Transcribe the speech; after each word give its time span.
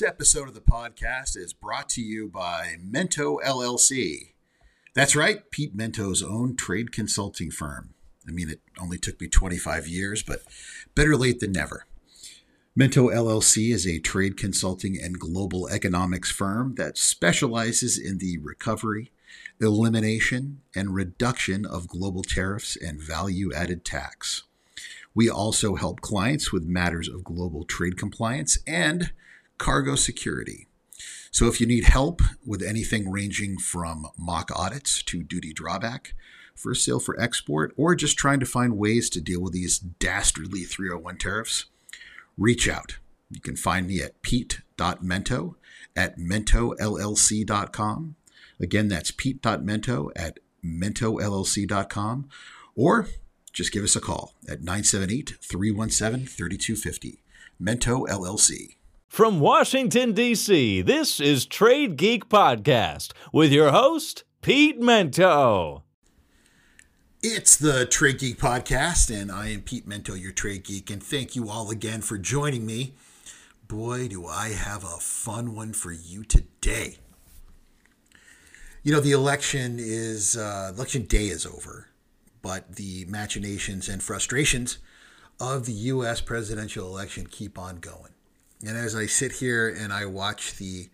This 0.00 0.08
episode 0.08 0.48
of 0.48 0.54
the 0.54 0.62
podcast 0.62 1.36
is 1.36 1.52
brought 1.52 1.90
to 1.90 2.00
you 2.00 2.26
by 2.26 2.76
Mento 2.82 3.36
LLC. 3.44 4.32
That's 4.94 5.14
right, 5.14 5.42
Pete 5.50 5.76
Mento's 5.76 6.22
own 6.22 6.56
trade 6.56 6.90
consulting 6.90 7.50
firm. 7.50 7.92
I 8.26 8.30
mean, 8.30 8.48
it 8.48 8.60
only 8.80 8.96
took 8.96 9.20
me 9.20 9.28
25 9.28 9.86
years, 9.86 10.22
but 10.22 10.40
better 10.94 11.16
late 11.16 11.40
than 11.40 11.52
never. 11.52 11.84
Mento 12.74 13.14
LLC 13.14 13.74
is 13.74 13.86
a 13.86 13.98
trade 13.98 14.38
consulting 14.38 14.98
and 14.98 15.20
global 15.20 15.68
economics 15.68 16.30
firm 16.30 16.76
that 16.76 16.96
specializes 16.96 17.98
in 17.98 18.16
the 18.16 18.38
recovery, 18.38 19.12
elimination, 19.60 20.62
and 20.74 20.94
reduction 20.94 21.66
of 21.66 21.88
global 21.88 22.22
tariffs 22.22 22.74
and 22.74 23.02
value 23.02 23.52
added 23.52 23.84
tax. 23.84 24.44
We 25.14 25.28
also 25.28 25.74
help 25.74 26.00
clients 26.00 26.50
with 26.54 26.64
matters 26.64 27.06
of 27.06 27.22
global 27.22 27.64
trade 27.66 27.98
compliance 27.98 28.56
and 28.66 29.12
cargo 29.60 29.94
security. 29.94 30.66
So 31.30 31.46
if 31.46 31.60
you 31.60 31.66
need 31.66 31.84
help 31.84 32.22
with 32.44 32.62
anything 32.62 33.10
ranging 33.10 33.58
from 33.58 34.08
mock 34.18 34.50
audits 34.56 35.02
to 35.04 35.22
duty 35.22 35.52
drawback, 35.52 36.14
first 36.56 36.84
sale 36.84 36.98
for 36.98 37.20
export, 37.20 37.72
or 37.76 37.94
just 37.94 38.16
trying 38.16 38.40
to 38.40 38.46
find 38.46 38.76
ways 38.76 39.08
to 39.10 39.20
deal 39.20 39.40
with 39.40 39.52
these 39.52 39.78
dastardly 39.78 40.62
301 40.62 41.18
tariffs, 41.18 41.66
reach 42.36 42.68
out. 42.68 42.98
You 43.30 43.40
can 43.40 43.54
find 43.54 43.86
me 43.86 44.02
at 44.02 44.20
pete.mento 44.22 45.54
at 45.94 46.18
mentollc.com. 46.18 48.16
Again, 48.58 48.88
that's 48.88 49.10
pete.mento 49.10 50.10
at 50.16 50.38
mentollc.com. 50.64 52.28
Or 52.74 53.08
just 53.52 53.72
give 53.72 53.84
us 53.84 53.94
a 53.96 54.00
call 54.00 54.34
at 54.48 54.62
978 54.62 55.36
317 55.40 56.26
3250. 56.26 57.22
Mento 57.60 58.08
LLC. 58.08 58.79
From 59.10 59.40
Washington, 59.40 60.12
D.C., 60.12 60.82
this 60.82 61.18
is 61.18 61.44
Trade 61.44 61.96
Geek 61.96 62.28
Podcast 62.28 63.10
with 63.32 63.50
your 63.50 63.72
host, 63.72 64.22
Pete 64.40 64.80
Mento. 64.80 65.82
It's 67.20 67.56
the 67.56 67.86
Trade 67.86 68.20
Geek 68.20 68.38
Podcast, 68.38 69.10
and 69.12 69.32
I 69.32 69.48
am 69.48 69.62
Pete 69.62 69.88
Mento, 69.88 70.14
your 70.14 70.30
trade 70.30 70.62
geek, 70.62 70.92
and 70.92 71.02
thank 71.02 71.34
you 71.34 71.50
all 71.50 71.72
again 71.72 72.02
for 72.02 72.18
joining 72.18 72.64
me. 72.64 72.94
Boy, 73.66 74.06
do 74.06 74.26
I 74.26 74.50
have 74.50 74.84
a 74.84 74.98
fun 75.00 75.56
one 75.56 75.72
for 75.72 75.90
you 75.90 76.22
today. 76.22 76.98
You 78.84 78.92
know, 78.92 79.00
the 79.00 79.10
election 79.10 79.78
is, 79.80 80.36
uh, 80.36 80.70
election 80.72 81.02
day 81.02 81.26
is 81.26 81.44
over, 81.44 81.88
but 82.42 82.76
the 82.76 83.06
machinations 83.06 83.88
and 83.88 84.00
frustrations 84.04 84.78
of 85.40 85.66
the 85.66 85.72
U.S. 85.72 86.20
presidential 86.20 86.86
election 86.86 87.26
keep 87.26 87.58
on 87.58 87.80
going. 87.80 88.12
And 88.66 88.76
as 88.76 88.94
I 88.94 89.06
sit 89.06 89.32
here 89.32 89.68
and 89.68 89.92
I 89.92 90.04
watch 90.04 90.56
the 90.56 90.88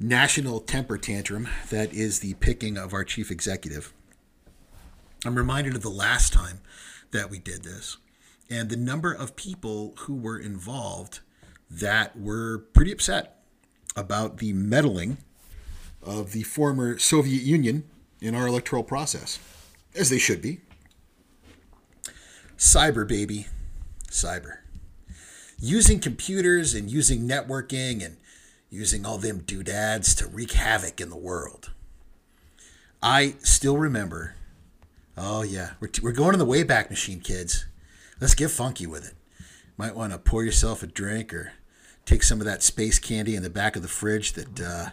national 0.00 0.60
temper 0.60 0.96
tantrum 0.96 1.48
that 1.70 1.92
is 1.92 2.20
the 2.20 2.34
picking 2.34 2.78
of 2.78 2.94
our 2.94 3.04
chief 3.04 3.30
executive, 3.30 3.92
I'm 5.24 5.36
reminded 5.36 5.74
of 5.74 5.82
the 5.82 5.90
last 5.90 6.32
time 6.32 6.60
that 7.10 7.30
we 7.30 7.38
did 7.38 7.62
this 7.62 7.98
and 8.48 8.70
the 8.70 8.76
number 8.76 9.12
of 9.12 9.36
people 9.36 9.94
who 9.98 10.14
were 10.14 10.38
involved 10.38 11.20
that 11.70 12.18
were 12.18 12.58
pretty 12.72 12.92
upset 12.92 13.42
about 13.94 14.38
the 14.38 14.54
meddling 14.54 15.18
of 16.02 16.32
the 16.32 16.44
former 16.44 16.98
Soviet 16.98 17.42
Union 17.42 17.84
in 18.20 18.34
our 18.34 18.46
electoral 18.46 18.82
process, 18.82 19.38
as 19.94 20.08
they 20.08 20.18
should 20.18 20.40
be. 20.40 20.60
Cyber, 22.56 23.06
baby. 23.06 23.48
Cyber 24.10 24.58
using 25.58 25.98
computers 26.00 26.74
and 26.74 26.90
using 26.90 27.28
networking 27.28 28.04
and 28.04 28.16
using 28.70 29.04
all 29.04 29.18
them 29.18 29.40
doodads 29.40 30.14
to 30.16 30.26
wreak 30.26 30.52
havoc 30.52 31.00
in 31.00 31.10
the 31.10 31.16
world. 31.16 31.72
I 33.02 33.34
still 33.42 33.78
remember. 33.78 34.34
Oh 35.16 35.42
yeah, 35.42 35.72
we're, 35.80 35.88
t- 35.88 36.02
we're 36.02 36.12
going 36.12 36.32
to 36.32 36.38
the 36.38 36.46
Wayback 36.46 36.90
Machine, 36.90 37.20
kids. 37.20 37.66
Let's 38.20 38.34
get 38.34 38.50
funky 38.50 38.86
with 38.86 39.06
it. 39.06 39.14
Might 39.76 39.96
want 39.96 40.12
to 40.12 40.18
pour 40.18 40.44
yourself 40.44 40.82
a 40.82 40.86
drink 40.86 41.32
or 41.32 41.52
take 42.04 42.22
some 42.22 42.40
of 42.40 42.46
that 42.46 42.62
space 42.62 42.98
candy 42.98 43.36
in 43.36 43.42
the 43.42 43.50
back 43.50 43.76
of 43.76 43.82
the 43.82 43.88
fridge 43.88 44.32
that 44.32 44.60
uh, 44.60 44.88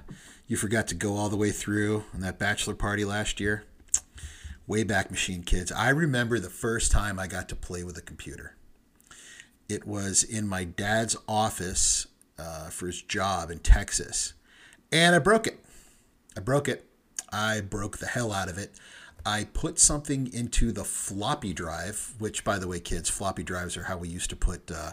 you 0.47 0.57
forgot 0.57 0.87
to 0.87 0.95
go 0.95 1.15
all 1.15 1.29
the 1.29 1.37
way 1.37 1.51
through 1.51 2.03
on 2.13 2.21
that 2.21 2.37
bachelor 2.37 2.75
party 2.75 3.05
last 3.05 3.39
year. 3.39 3.63
Wayback 4.67 5.11
Machine, 5.11 5.43
kids. 5.43 5.71
I 5.71 5.89
remember 5.89 6.39
the 6.39 6.49
first 6.49 6.91
time 6.91 7.19
I 7.19 7.27
got 7.27 7.49
to 7.49 7.55
play 7.55 7.83
with 7.83 7.97
a 7.97 8.01
computer. 8.01 8.55
It 9.67 9.85
was 9.85 10.23
in 10.23 10.47
my 10.47 10.63
dad's 10.63 11.15
office 11.27 12.07
uh, 12.37 12.69
for 12.69 12.87
his 12.87 13.01
job 13.01 13.49
in 13.49 13.59
Texas. 13.59 14.33
And 14.91 15.15
I 15.15 15.19
broke 15.19 15.47
it. 15.47 15.59
I 16.37 16.41
broke 16.41 16.67
it. 16.67 16.85
I 17.31 17.61
broke 17.61 17.97
the 17.97 18.07
hell 18.07 18.31
out 18.31 18.49
of 18.49 18.57
it. 18.57 18.73
I 19.25 19.45
put 19.45 19.79
something 19.79 20.31
into 20.31 20.71
the 20.71 20.83
floppy 20.83 21.53
drive, 21.53 22.13
which, 22.19 22.43
by 22.43 22.59
the 22.59 22.67
way, 22.67 22.79
kids, 22.79 23.09
floppy 23.09 23.41
drives 23.41 23.75
are 23.75 23.83
how 23.83 23.97
we 23.97 24.07
used 24.07 24.29
to 24.29 24.35
put 24.35 24.69
uh, 24.69 24.91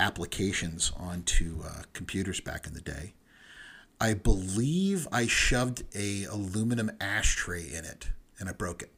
applications 0.00 0.90
onto 0.96 1.62
uh, 1.64 1.82
computers 1.92 2.40
back 2.40 2.66
in 2.66 2.74
the 2.74 2.80
day. 2.80 3.14
I 4.00 4.14
believe 4.14 5.06
I 5.12 5.26
shoved 5.26 5.84
a 5.94 6.24
aluminum 6.24 6.90
ashtray 7.00 7.68
in 7.68 7.84
it, 7.84 8.10
and 8.40 8.48
I 8.48 8.52
broke 8.52 8.82
it 8.82 8.90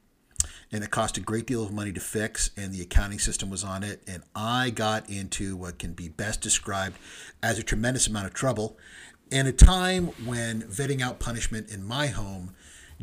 and 0.73 0.85
it 0.85 0.91
cost 0.91 1.17
a 1.17 1.21
great 1.21 1.47
deal 1.47 1.63
of 1.65 1.73
money 1.73 1.93
to 1.93 2.01
fix 2.01 2.51
and 2.57 2.73
the 2.73 2.81
accounting 2.81 3.19
system 3.19 3.51
was 3.51 3.65
on 3.65 3.83
it 3.83 4.03
and 4.07 4.23
i 4.35 4.71
got 4.71 5.09
into 5.09 5.57
what 5.57 5.79
can 5.79 5.93
be 5.93 6.09
best 6.09 6.41
described 6.41 6.97
as 7.43 7.59
a 7.59 7.63
tremendous 7.63 8.07
amount 8.07 8.27
of 8.27 8.35
trouble 8.35 8.77
in 9.31 9.47
a 9.47 9.53
time 9.53 10.09
when 10.25 10.63
vetting 10.63 11.01
out 11.01 11.21
punishment 11.21 11.71
in 11.71 11.85
my 11.85 12.09
home 12.09 12.55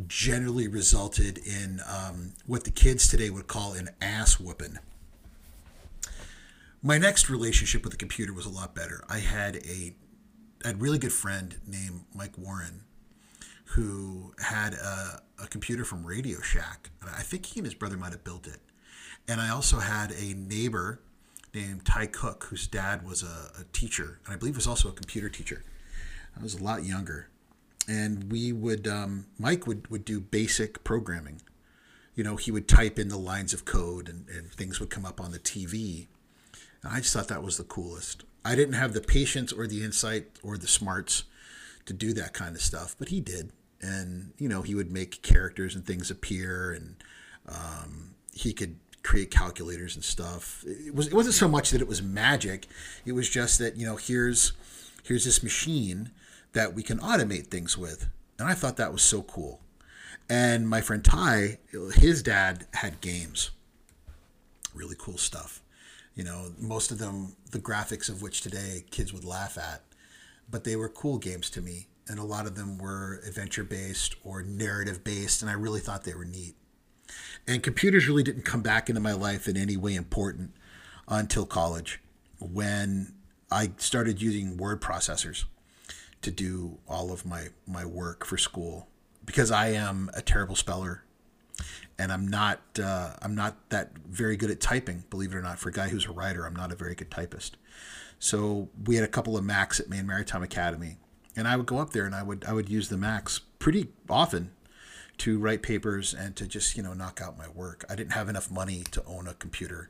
generally 0.06 0.67
resulted 0.67 1.39
in 1.39 1.81
um, 1.88 2.33
what 2.45 2.63
the 2.66 2.72
kids 2.72 3.07
today 3.07 3.29
would 3.29 3.47
call 3.47 3.73
an 3.73 3.89
ass 4.01 4.39
whooping. 4.39 4.77
My 6.83 6.97
next 6.97 7.29
relationship 7.29 7.83
with 7.83 7.91
the 7.91 7.97
computer 7.97 8.33
was 8.33 8.45
a 8.45 8.50
lot 8.50 8.75
better. 8.75 9.03
I 9.09 9.19
had 9.19 9.57
a, 9.57 9.95
a 10.63 10.75
really 10.75 11.00
good 11.00 11.13
friend 11.13 11.56
named 11.66 12.01
mike 12.13 12.38
warren 12.38 12.83
who 13.72 14.33
had 14.39 14.73
a, 14.73 15.22
a 15.44 15.47
computer 15.47 15.83
from 15.83 16.05
Radio 16.05 16.39
Shack. 16.41 16.89
And 17.01 17.09
I 17.09 17.22
think 17.22 17.45
he 17.45 17.59
and 17.59 17.66
his 17.66 17.73
brother 17.73 17.97
might 17.97 18.11
have 18.11 18.23
built 18.23 18.47
it. 18.47 18.59
And 19.28 19.41
I 19.41 19.50
also 19.50 19.79
had 19.79 20.11
a 20.11 20.33
neighbor 20.33 21.01
named 21.53 21.85
Ty 21.85 22.07
Cook, 22.07 22.45
whose 22.45 22.67
dad 22.67 23.06
was 23.06 23.23
a, 23.23 23.51
a 23.59 23.66
teacher, 23.73 24.19
and 24.25 24.33
I 24.33 24.38
believe 24.38 24.56
was 24.56 24.67
also 24.67 24.89
a 24.89 24.94
computer 24.94 25.27
teacher. 25.27 25.63
I 26.38 26.44
was 26.44 26.56
a 26.56 26.63
lot 26.63 26.85
younger. 26.85 27.29
And 27.89 28.31
we 28.31 28.51
would, 28.51 28.88
um, 28.88 29.25
Mike 29.38 29.67
would, 29.67 29.89
would 29.89 30.06
do 30.06 30.19
basic 30.19 30.83
programming. 30.83 31.41
You 32.16 32.23
know, 32.23 32.35
he 32.35 32.51
would 32.51 32.67
type 32.67 33.00
in 33.00 33.09
the 33.09 33.17
lines 33.17 33.53
of 33.53 33.66
code 33.66 34.09
and, 34.09 34.27
and 34.29 34.51
things 34.51 34.79
would 34.79 34.89
come 34.89 35.06
up 35.06 35.22
on 35.22 35.31
the 35.31 35.39
TV. 35.39 36.07
And 36.83 36.94
I 36.94 36.97
just 36.97 37.13
thought 37.13 37.27
that 37.29 37.44
was 37.44 37.57
the 37.57 37.63
coolest. 37.63 38.23
I 38.45 38.56
didn't 38.56 38.75
have 38.75 38.94
the 38.94 39.01
patience 39.01 39.51
or 39.51 39.67
the 39.67 39.83
insight 39.83 40.27
or 40.44 40.57
the 40.57 40.67
smarts 40.67 41.23
to 41.88 41.94
do 41.94 42.14
that 42.14 42.34
kind 42.34 42.56
of 42.56 42.62
stuff, 42.62 42.96
but 43.00 43.09
he 43.09 43.20
did 43.20 43.52
and 43.81 44.31
you 44.38 44.50
know 44.50 44.62
he 44.62 44.75
would 44.75 44.92
make 44.92 45.22
characters 45.22 45.75
and 45.75 45.86
things 45.86 46.09
appear, 46.09 46.72
and 46.72 46.96
um, 47.48 48.16
he 48.34 48.53
could 48.53 48.78
create 49.03 49.31
calculators 49.31 49.96
and 49.96 50.03
stuff. 50.03 50.64
It 50.68 50.94
was 50.94 51.08
it 51.08 51.14
wasn't 51.14 51.36
so 51.36 51.48
much 51.48 51.72
that 51.72 51.81
it 51.81 51.88
was 51.88 52.02
magic; 52.02 52.68
it 53.06 53.12
was 53.14 53.30
just 53.30 53.59
that 53.59 53.78
you 53.78 53.86
know 53.86 53.96
here's 53.96 54.53
here's 55.03 55.25
this 55.25 55.44
machine 55.44 56.12
that 56.53 56.74
we 56.74 56.84
can 56.84 57.00
automate 57.00 57.48
things 57.48 57.78
with, 57.78 58.09
and 58.40 58.48
I 58.48 58.54
thought 58.54 58.78
that 58.78 58.92
was 58.92 59.02
so 59.02 59.22
cool. 59.22 59.62
And 60.30 60.68
my 60.68 60.81
friend 60.81 61.04
Ty, 61.04 61.59
his 61.94 62.22
dad 62.22 62.68
had 62.74 63.00
games, 63.00 63.52
really 64.74 64.96
cool 64.98 65.18
stuff. 65.18 65.62
You 66.16 66.24
know, 66.24 66.52
most 66.58 66.92
of 66.92 66.98
them, 66.98 67.36
the 67.52 67.59
graphics 67.59 68.09
of 68.09 68.22
which 68.22 68.42
today 68.42 68.84
kids 68.90 69.14
would 69.14 69.24
laugh 69.24 69.58
at, 69.58 69.84
but 70.50 70.63
they 70.63 70.75
were 70.75 70.89
cool 70.89 71.18
games 71.18 71.50
to 71.51 71.62
me 71.62 71.88
and 72.10 72.19
a 72.19 72.24
lot 72.24 72.45
of 72.45 72.56
them 72.56 72.77
were 72.77 73.21
adventure 73.27 73.63
based 73.63 74.16
or 74.24 74.42
narrative 74.42 75.04
based, 75.04 75.42
and 75.42 75.51
I 75.51 75.54
really 75.54 75.80
thought 75.80 76.04
they 76.04 76.13
were 76.13 76.25
neat. 76.25 76.56
And 77.48 77.63
computers 77.63 78.07
really 78.07 78.24
didn't 78.24 78.44
come 78.44 78.62
back 78.62 78.89
into 78.89 79.01
my 79.01 79.13
life 79.13 79.48
in 79.48 79.57
any 79.57 79.77
way 79.77 79.95
important 79.95 80.51
until 81.07 81.45
college 81.45 82.01
when 82.39 83.13
I 83.51 83.71
started 83.77 84.21
using 84.21 84.57
word 84.57 84.81
processors 84.81 85.45
to 86.21 86.31
do 86.31 86.80
all 86.88 87.12
of 87.12 87.25
my, 87.25 87.48
my 87.66 87.86
work 87.86 88.25
for 88.25 88.38
school 88.38 88.88
because 89.25 89.51
I 89.51 89.69
am 89.69 90.10
a 90.13 90.21
terrible 90.21 90.56
speller 90.56 91.04
and 91.98 92.12
I'm 92.12 92.27
not 92.27 92.62
uh, 92.81 93.13
I'm 93.21 93.33
not 93.33 93.69
that 93.69 93.98
very 94.07 94.38
good 94.38 94.51
at 94.51 94.60
typing. 94.60 95.06
Believe 95.10 95.33
it 95.33 95.36
or 95.36 95.42
not, 95.42 95.57
for 95.57 95.69
a 95.69 95.71
guy 95.71 95.89
who's 95.89 96.06
a 96.06 96.12
writer, 96.12 96.45
I'm 96.45 96.56
not 96.56 96.71
a 96.71 96.75
very 96.75 96.94
good 96.94 97.10
typist. 97.10 97.57
So 98.19 98.69
we 98.86 98.96
had 98.96 99.04
a 99.04 99.10
couple 99.10 99.38
of 99.38 99.44
Macs 99.44 99.80
at 99.80 99.90
Maine 99.90 100.08
Maritime 100.08 100.44
Academy, 100.44 100.98
and 101.36 101.48
I 101.48 101.56
would 101.56 101.66
go 101.66 101.78
up 101.78 101.92
there 101.92 102.06
and 102.06 102.16
I 102.16 102.24
would 102.24 102.46
I 102.46 102.54
would 102.54 102.69
use 102.69 102.90
the 102.90 102.98
Macs 102.98 103.40
pretty 103.60 103.90
often 104.10 104.52
to 105.19 105.40
write 105.40 105.62
papers 105.62 106.14
and 106.14 106.36
to 106.36 106.48
just 106.48 106.78
you 106.78 106.84
know 106.84 106.94
knock 106.94 107.22
out 107.22 107.38
my 107.38 107.48
work. 107.50 107.86
I 107.90 107.96
didn't 107.96 108.14
have 108.14 108.30
enough 108.30 108.50
money 108.50 108.84
to 108.92 109.04
own 109.06 109.28
a 109.28 109.34
computer; 109.34 109.90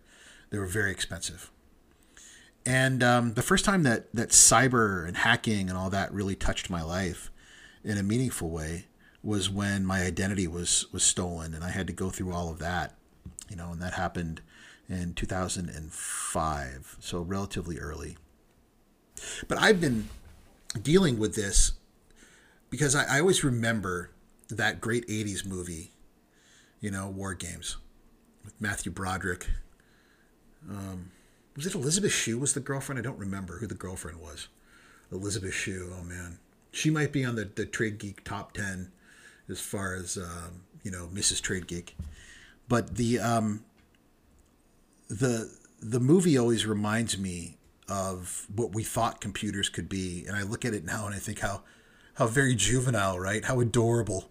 they 0.50 0.58
were 0.58 0.66
very 0.66 0.92
expensive. 0.92 1.52
And 2.66 3.02
um, 3.02 3.34
the 3.36 3.42
first 3.42 3.64
time 3.64 3.84
that 3.84 4.14
that 4.14 4.30
cyber 4.30 5.08
and 5.08 5.18
hacking 5.18 5.70
and 5.70 5.78
all 5.78 5.90
that 5.90 6.14
really 6.14 6.36
touched 6.36 6.70
my 6.70 6.84
life 6.84 7.32
in 7.84 7.98
a 7.98 8.04
meaningful 8.04 8.50
way 8.50 8.88
was 9.24 9.50
when 9.50 9.86
my 9.86 10.02
identity 10.02 10.48
was 10.48 10.86
was 10.92 11.04
stolen, 11.04 11.54
and 11.54 11.64
I 11.64 11.70
had 11.70 11.88
to 11.88 11.94
go 11.94 12.10
through 12.10 12.34
all 12.34 12.50
of 12.50 12.60
that. 12.60 12.96
You 13.50 13.56
know, 13.56 13.72
and 13.72 13.82
that 13.82 13.94
happened 13.94 14.42
in 14.90 15.14
2005, 15.14 16.98
so 17.00 17.22
relatively 17.22 17.78
early. 17.80 18.18
But 19.48 19.58
I've 19.58 19.82
been 19.82 20.10
dealing 20.82 21.20
with 21.20 21.36
this 21.36 21.74
because 22.70 22.96
I, 22.96 23.18
I 23.18 23.20
always 23.20 23.44
remember 23.44 24.12
that 24.50 24.80
great 24.80 25.08
80s 25.08 25.46
movie, 25.46 25.92
you 26.80 26.92
know, 26.92 27.08
War 27.08 27.34
Games 27.34 27.78
with 28.46 28.60
Matthew 28.62 28.92
Broderick. 28.92 29.48
Um, 30.70 31.12
was 31.56 31.66
it 31.66 31.76
Elizabeth 31.76 32.12
Shue 32.12 32.38
was 32.38 32.54
the 32.54 32.60
girlfriend? 32.60 33.00
I 33.00 33.02
don't 33.02 33.20
remember 33.20 33.58
who 33.58 33.68
the 33.68 33.76
girlfriend 33.76 34.20
was. 34.22 34.48
Elizabeth 35.12 35.54
Shue, 35.54 35.92
oh 35.98 36.04
man. 36.04 36.40
She 36.72 36.90
might 36.90 37.12
be 37.12 37.26
on 37.26 37.36
the, 37.36 37.46
the 37.46 37.66
Trade 37.66 37.98
Geek 37.98 38.24
top 38.24 38.54
10 38.54 38.92
as 39.50 39.60
far 39.60 39.96
as, 39.96 40.18
um, 40.18 40.62
you 40.84 40.92
know, 40.92 41.10
Mrs. 41.12 41.42
Trade 41.42 41.68
Geek. 41.68 41.98
But 42.68 42.96
the, 42.98 43.20
um, 43.20 43.64
the, 45.10 45.52
the 45.82 46.00
movie 46.00 46.38
always 46.38 46.66
reminds 46.66 47.18
me 47.18 47.58
of 47.88 48.46
what 48.54 48.74
we 48.74 48.84
thought 48.84 49.22
computers 49.22 49.70
could 49.70 49.88
be. 49.88 50.26
And 50.28 50.36
I 50.36 50.44
look 50.44 50.66
at 50.66 50.74
it 50.74 50.86
now 50.86 51.06
and 51.06 51.16
I 51.16 51.20
think 51.20 51.40
how, 51.40 51.64
how 52.16 52.28
very 52.28 52.56
juvenile, 52.56 53.20
right? 53.20 53.46
How 53.46 53.60
adorable. 53.60 54.30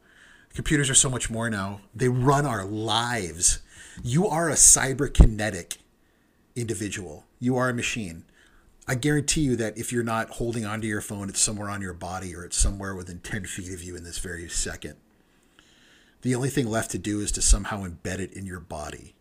Computers 0.55 0.90
are 0.90 0.94
so 0.94 1.11
much 1.11 1.31
more 1.31 1.49
now. 1.50 1.81
They 1.94 2.08
run 2.08 2.46
our 2.46 2.64
lives. 2.64 3.61
You 4.02 4.26
are 4.26 4.50
a 4.50 4.55
cyberkinetic 4.55 5.78
individual. 6.55 7.25
You 7.38 7.56
are 7.56 7.69
a 7.69 7.75
machine. 7.75 8.25
I 8.88 8.94
guarantee 8.94 9.40
you 9.40 9.56
that 9.56 9.76
if 9.76 9.93
you're 9.93 10.05
not 10.05 10.31
holding 10.31 10.64
onto 10.64 10.87
your 10.87 11.00
phone, 11.00 11.28
it's 11.28 11.40
somewhere 11.40 11.69
on 11.69 11.82
your 11.82 11.93
body 11.93 12.34
or 12.34 12.44
it's 12.44 12.56
somewhere 12.56 12.94
within 12.94 13.19
10 13.19 13.44
feet 13.46 13.73
of 13.73 13.82
you 13.82 13.96
in 13.96 14.05
this 14.05 14.19
very 14.19 14.49
second. 14.49 14.96
The 16.23 16.34
only 16.34 16.50
thing 16.50 16.69
left 16.69 16.90
to 16.93 16.99
do 16.99 17.20
is 17.20 17.32
to 17.32 17.43
somehow 17.43 17.84
embed 17.84 18.20
it 18.20 18.32
in 18.32 18.46
your 18.46 18.61
body 18.61 19.16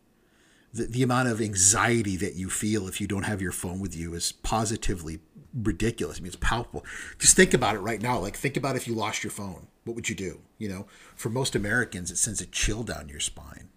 the, 0.75 0.86
the 0.86 1.04
amount 1.04 1.30
of 1.30 1.42
anxiety 1.42 2.18
that 2.18 2.36
you 2.36 2.50
feel 2.50 2.88
if 2.88 3.00
you 3.00 3.07
don't 3.07 3.24
have 3.24 3.42
your 3.42 3.54
phone 3.54 3.80
with 3.80 3.95
you 3.95 4.13
is 4.13 4.33
positively 4.33 5.19
ridiculous. 5.54 6.18
I 6.18 6.22
mean, 6.22 6.27
it's 6.27 6.36
palpable. 6.36 6.86
Just 7.18 7.36
think 7.36 7.54
about 7.54 7.75
it 7.75 7.80
right 7.80 8.01
now. 8.01 8.19
Like, 8.19 8.36
think 8.36 8.57
about 8.57 8.75
if 8.75 8.88
you 8.88 8.94
lost 8.94 9.24
your 9.24 9.31
phone. 9.31 9.68
What 9.86 9.95
would 9.95 10.10
you 10.10 10.16
do? 10.16 10.42
You 10.57 10.68
know, 10.68 10.88
for 11.16 11.30
most 11.30 11.56
Americans, 11.56 12.12
it 12.12 12.18
sends 12.18 12.42
a 12.42 12.45
chill 12.45 12.83
down 12.83 13.07
your 13.07 13.22
spine. 13.22 13.69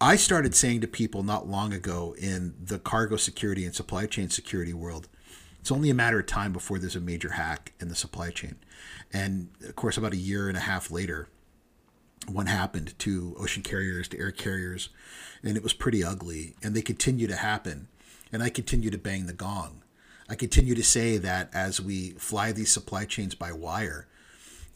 I 0.00 0.14
started 0.14 0.54
saying 0.54 0.82
to 0.82 0.86
people 0.86 1.24
not 1.24 1.48
long 1.48 1.72
ago 1.72 2.14
in 2.16 2.54
the 2.62 2.78
cargo 2.78 3.16
security 3.16 3.64
and 3.64 3.74
supply 3.74 4.06
chain 4.06 4.30
security 4.30 4.72
world, 4.72 5.08
it's 5.60 5.72
only 5.72 5.90
a 5.90 5.94
matter 5.94 6.20
of 6.20 6.26
time 6.26 6.52
before 6.52 6.78
there's 6.78 6.94
a 6.94 7.00
major 7.00 7.30
hack 7.30 7.72
in 7.80 7.88
the 7.88 7.96
supply 7.96 8.30
chain. 8.30 8.54
And 9.12 9.48
of 9.66 9.74
course, 9.74 9.96
about 9.96 10.12
a 10.12 10.16
year 10.16 10.46
and 10.46 10.56
a 10.56 10.60
half 10.60 10.92
later, 10.92 11.28
one 12.26 12.46
happened 12.46 12.98
to 13.00 13.36
ocean 13.38 13.62
carriers, 13.62 14.08
to 14.08 14.18
air 14.18 14.30
carriers, 14.30 14.88
and 15.42 15.56
it 15.56 15.62
was 15.62 15.72
pretty 15.72 16.02
ugly. 16.02 16.54
And 16.62 16.74
they 16.74 16.82
continue 16.82 17.26
to 17.26 17.36
happen. 17.36 17.88
And 18.32 18.42
I 18.42 18.50
continue 18.50 18.90
to 18.90 18.98
bang 18.98 19.26
the 19.26 19.32
gong. 19.32 19.82
I 20.28 20.34
continue 20.34 20.74
to 20.74 20.82
say 20.82 21.16
that 21.16 21.48
as 21.54 21.80
we 21.80 22.10
fly 22.10 22.52
these 22.52 22.70
supply 22.70 23.06
chains 23.06 23.34
by 23.34 23.52
wire, 23.52 24.06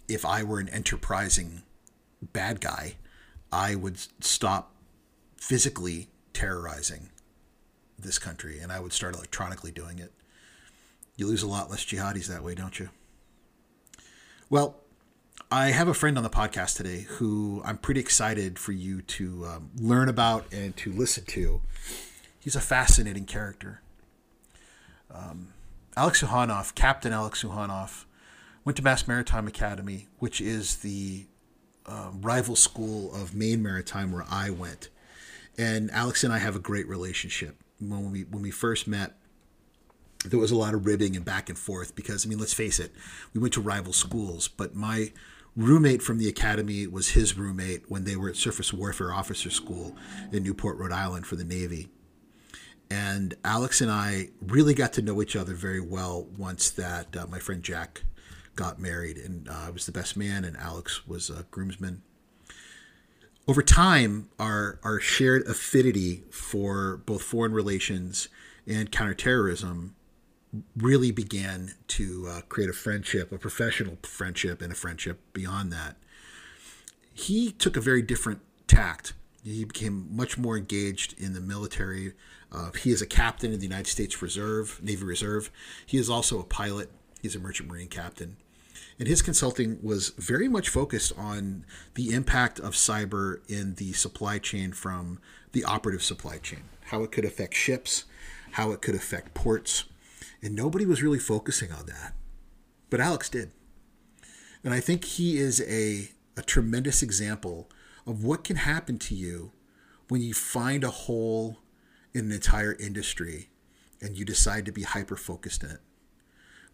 if 0.08 0.24
I 0.24 0.42
were 0.42 0.60
an 0.60 0.70
enterprising 0.70 1.62
bad 2.22 2.60
guy, 2.60 2.96
I 3.52 3.74
would 3.74 3.98
stop 4.24 4.74
physically 5.36 6.08
terrorizing 6.32 7.10
this 7.98 8.18
country 8.18 8.58
and 8.58 8.72
I 8.72 8.80
would 8.80 8.92
start 8.92 9.14
electronically 9.14 9.70
doing 9.70 9.98
it. 9.98 10.12
You 11.16 11.26
lose 11.26 11.42
a 11.42 11.48
lot 11.48 11.70
less 11.70 11.84
jihadis 11.84 12.26
that 12.28 12.42
way, 12.42 12.54
don't 12.54 12.78
you? 12.78 12.88
Well, 14.48 14.76
I 15.52 15.66
have 15.66 15.86
a 15.86 15.92
friend 15.92 16.16
on 16.16 16.24
the 16.24 16.30
podcast 16.30 16.78
today 16.78 17.02
who 17.02 17.60
I'm 17.62 17.76
pretty 17.76 18.00
excited 18.00 18.58
for 18.58 18.72
you 18.72 19.02
to 19.02 19.44
um, 19.44 19.70
learn 19.76 20.08
about 20.08 20.46
and 20.50 20.74
to 20.78 20.90
listen 20.90 21.26
to. 21.26 21.60
He's 22.40 22.56
a 22.56 22.60
fascinating 22.60 23.26
character. 23.26 23.82
Um, 25.10 25.48
Alex 25.94 26.22
Soukhanov, 26.22 26.74
Captain 26.74 27.12
Alex 27.12 27.44
Soukhanov, 27.44 28.06
went 28.64 28.78
to 28.78 28.82
Mass 28.82 29.06
Maritime 29.06 29.46
Academy, 29.46 30.08
which 30.20 30.40
is 30.40 30.76
the 30.76 31.26
uh, 31.84 32.12
rival 32.14 32.56
school 32.56 33.14
of 33.14 33.34
Maine 33.34 33.62
Maritime 33.62 34.10
where 34.10 34.24
I 34.30 34.48
went. 34.48 34.88
And 35.58 35.90
Alex 35.90 36.24
and 36.24 36.32
I 36.32 36.38
have 36.38 36.56
a 36.56 36.60
great 36.60 36.88
relationship. 36.88 37.56
When 37.78 38.10
we 38.10 38.22
when 38.22 38.40
we 38.42 38.50
first 38.50 38.88
met, 38.88 39.18
there 40.24 40.40
was 40.40 40.50
a 40.50 40.56
lot 40.56 40.72
of 40.72 40.86
ribbing 40.86 41.14
and 41.14 41.26
back 41.26 41.50
and 41.50 41.58
forth 41.58 41.94
because 41.94 42.24
I 42.24 42.30
mean, 42.30 42.38
let's 42.38 42.54
face 42.54 42.80
it, 42.80 42.94
we 43.34 43.40
went 43.42 43.52
to 43.52 43.60
rival 43.60 43.92
schools, 43.92 44.48
but 44.48 44.74
my 44.74 45.12
roommate 45.56 46.02
from 46.02 46.18
the 46.18 46.28
academy 46.28 46.86
was 46.86 47.10
his 47.10 47.36
roommate 47.36 47.90
when 47.90 48.04
they 48.04 48.16
were 48.16 48.28
at 48.28 48.36
Surface 48.36 48.72
Warfare 48.72 49.12
Officer 49.12 49.50
School 49.50 49.94
in 50.30 50.42
Newport, 50.42 50.78
Rhode 50.78 50.92
Island 50.92 51.26
for 51.26 51.36
the 51.36 51.44
Navy. 51.44 51.88
And 52.90 53.34
Alex 53.44 53.80
and 53.80 53.90
I 53.90 54.28
really 54.40 54.74
got 54.74 54.92
to 54.94 55.02
know 55.02 55.22
each 55.22 55.36
other 55.36 55.54
very 55.54 55.80
well 55.80 56.26
once 56.36 56.70
that 56.70 57.16
uh, 57.16 57.26
my 57.26 57.38
friend 57.38 57.62
Jack 57.62 58.02
got 58.54 58.78
married. 58.78 59.16
And 59.16 59.48
uh, 59.48 59.64
I 59.66 59.70
was 59.70 59.86
the 59.86 59.92
best 59.92 60.16
man, 60.16 60.44
and 60.44 60.56
Alex 60.56 61.06
was 61.06 61.30
a 61.30 61.46
groomsman. 61.50 62.02
Over 63.48 63.62
time, 63.62 64.28
our, 64.38 64.78
our 64.84 65.00
shared 65.00 65.46
affinity 65.46 66.22
for 66.30 66.98
both 66.98 67.22
foreign 67.22 67.52
relations 67.52 68.28
and 68.66 68.92
counterterrorism 68.92 69.96
really 70.76 71.10
began 71.10 71.74
to 71.88 72.26
uh, 72.28 72.40
create 72.48 72.68
a 72.68 72.74
friendship, 72.74 73.32
a 73.32 73.38
professional 73.38 73.98
friendship, 74.02 74.60
and 74.60 74.72
a 74.72 74.74
friendship 74.74 75.20
beyond 75.32 75.72
that. 75.72 75.96
He 77.14 77.52
took 77.52 77.76
a 77.76 77.80
very 77.80 78.02
different 78.02 78.40
tact. 78.66 79.14
He 79.42 79.64
became 79.64 80.08
much 80.10 80.38
more 80.38 80.56
engaged 80.56 81.18
in 81.18 81.32
the 81.32 81.40
military. 81.40 82.12
Uh, 82.50 82.70
he 82.72 82.90
is 82.90 83.02
a 83.02 83.06
captain 83.06 83.52
in 83.52 83.58
the 83.58 83.66
United 83.66 83.88
States 83.88 84.20
Reserve, 84.22 84.78
Navy 84.82 85.04
Reserve. 85.04 85.50
He 85.86 85.98
is 85.98 86.08
also 86.10 86.38
a 86.38 86.44
pilot. 86.44 86.90
He's 87.20 87.34
a 87.34 87.40
merchant 87.40 87.68
marine 87.68 87.88
captain. 87.88 88.36
And 88.98 89.08
his 89.08 89.22
consulting 89.22 89.78
was 89.82 90.10
very 90.10 90.48
much 90.48 90.68
focused 90.68 91.12
on 91.16 91.64
the 91.94 92.12
impact 92.12 92.60
of 92.60 92.74
cyber 92.74 93.40
in 93.48 93.74
the 93.76 93.92
supply 93.94 94.38
chain 94.38 94.72
from 94.72 95.18
the 95.52 95.64
operative 95.64 96.02
supply 96.02 96.38
chain, 96.38 96.64
how 96.86 97.02
it 97.02 97.10
could 97.10 97.24
affect 97.24 97.54
ships, 97.54 98.04
how 98.52 98.70
it 98.72 98.82
could 98.82 98.94
affect 98.94 99.34
ports, 99.34 99.84
and 100.42 100.54
nobody 100.54 100.84
was 100.84 101.02
really 101.02 101.18
focusing 101.18 101.70
on 101.72 101.86
that. 101.86 102.14
But 102.90 103.00
Alex 103.00 103.28
did. 103.28 103.52
And 104.64 104.74
I 104.74 104.80
think 104.80 105.04
he 105.04 105.38
is 105.38 105.60
a, 105.62 106.10
a 106.36 106.42
tremendous 106.42 107.02
example 107.02 107.70
of 108.06 108.24
what 108.24 108.44
can 108.44 108.56
happen 108.56 108.98
to 108.98 109.14
you 109.14 109.52
when 110.08 110.20
you 110.20 110.34
find 110.34 110.84
a 110.84 110.90
hole 110.90 111.58
in 112.12 112.26
an 112.26 112.32
entire 112.32 112.74
industry 112.74 113.48
and 114.00 114.16
you 114.16 114.24
decide 114.24 114.66
to 114.66 114.72
be 114.72 114.82
hyper 114.82 115.16
focused 115.16 115.62
in 115.62 115.70
it. 115.70 115.80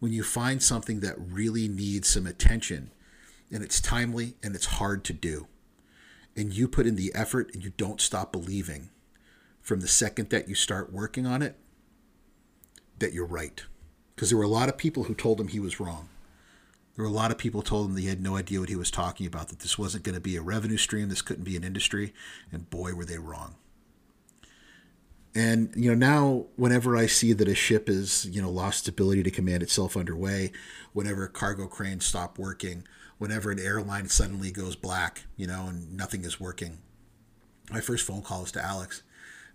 When 0.00 0.12
you 0.12 0.22
find 0.22 0.62
something 0.62 1.00
that 1.00 1.16
really 1.18 1.68
needs 1.68 2.08
some 2.08 2.26
attention 2.26 2.90
and 3.50 3.62
it's 3.62 3.80
timely 3.80 4.34
and 4.42 4.54
it's 4.54 4.66
hard 4.66 5.04
to 5.04 5.12
do, 5.12 5.46
and 6.36 6.52
you 6.52 6.68
put 6.68 6.86
in 6.86 6.96
the 6.96 7.12
effort 7.14 7.50
and 7.52 7.64
you 7.64 7.72
don't 7.76 8.00
stop 8.00 8.32
believing 8.32 8.90
from 9.60 9.80
the 9.80 9.88
second 9.88 10.30
that 10.30 10.48
you 10.48 10.54
start 10.54 10.92
working 10.92 11.26
on 11.26 11.42
it 11.42 11.56
that 12.98 13.12
you're 13.12 13.26
right. 13.26 13.62
Because 14.14 14.30
there 14.30 14.38
were 14.38 14.44
a 14.44 14.48
lot 14.48 14.68
of 14.68 14.76
people 14.76 15.04
who 15.04 15.14
told 15.14 15.40
him 15.40 15.48
he 15.48 15.60
was 15.60 15.80
wrong. 15.80 16.08
There 16.96 17.04
were 17.04 17.10
a 17.10 17.14
lot 17.14 17.30
of 17.30 17.38
people 17.38 17.62
told 17.62 17.86
him 17.86 17.94
that 17.94 18.00
he 18.00 18.08
had 18.08 18.20
no 18.20 18.36
idea 18.36 18.58
what 18.58 18.68
he 18.68 18.74
was 18.74 18.90
talking 18.90 19.24
about, 19.24 19.48
that 19.48 19.60
this 19.60 19.78
wasn't 19.78 20.02
going 20.02 20.16
to 20.16 20.20
be 20.20 20.34
a 20.34 20.42
revenue 20.42 20.76
stream, 20.76 21.08
this 21.08 21.22
couldn't 21.22 21.44
be 21.44 21.56
an 21.56 21.62
industry, 21.62 22.12
and 22.50 22.68
boy, 22.70 22.92
were 22.94 23.04
they 23.04 23.18
wrong. 23.18 23.54
And 25.34 25.72
you 25.76 25.90
know 25.90 25.94
now, 25.94 26.46
whenever 26.56 26.96
I 26.96 27.06
see 27.06 27.32
that 27.34 27.46
a 27.46 27.54
ship 27.54 27.88
is 27.88 28.24
you 28.24 28.42
know 28.42 28.50
lost 28.50 28.88
ability 28.88 29.22
to 29.22 29.30
command 29.30 29.62
itself 29.62 29.96
underway, 29.96 30.50
whenever 30.92 31.28
cargo 31.28 31.68
cranes 31.68 32.04
stop 32.04 32.36
working, 32.38 32.82
whenever 33.18 33.52
an 33.52 33.60
airline 33.60 34.08
suddenly 34.08 34.50
goes 34.50 34.74
black, 34.74 35.22
you 35.36 35.46
know, 35.46 35.66
and 35.68 35.96
nothing 35.96 36.24
is 36.24 36.40
working, 36.40 36.78
my 37.70 37.80
first 37.80 38.04
phone 38.04 38.22
call 38.22 38.42
is 38.42 38.50
to 38.52 38.64
Alex, 38.64 39.04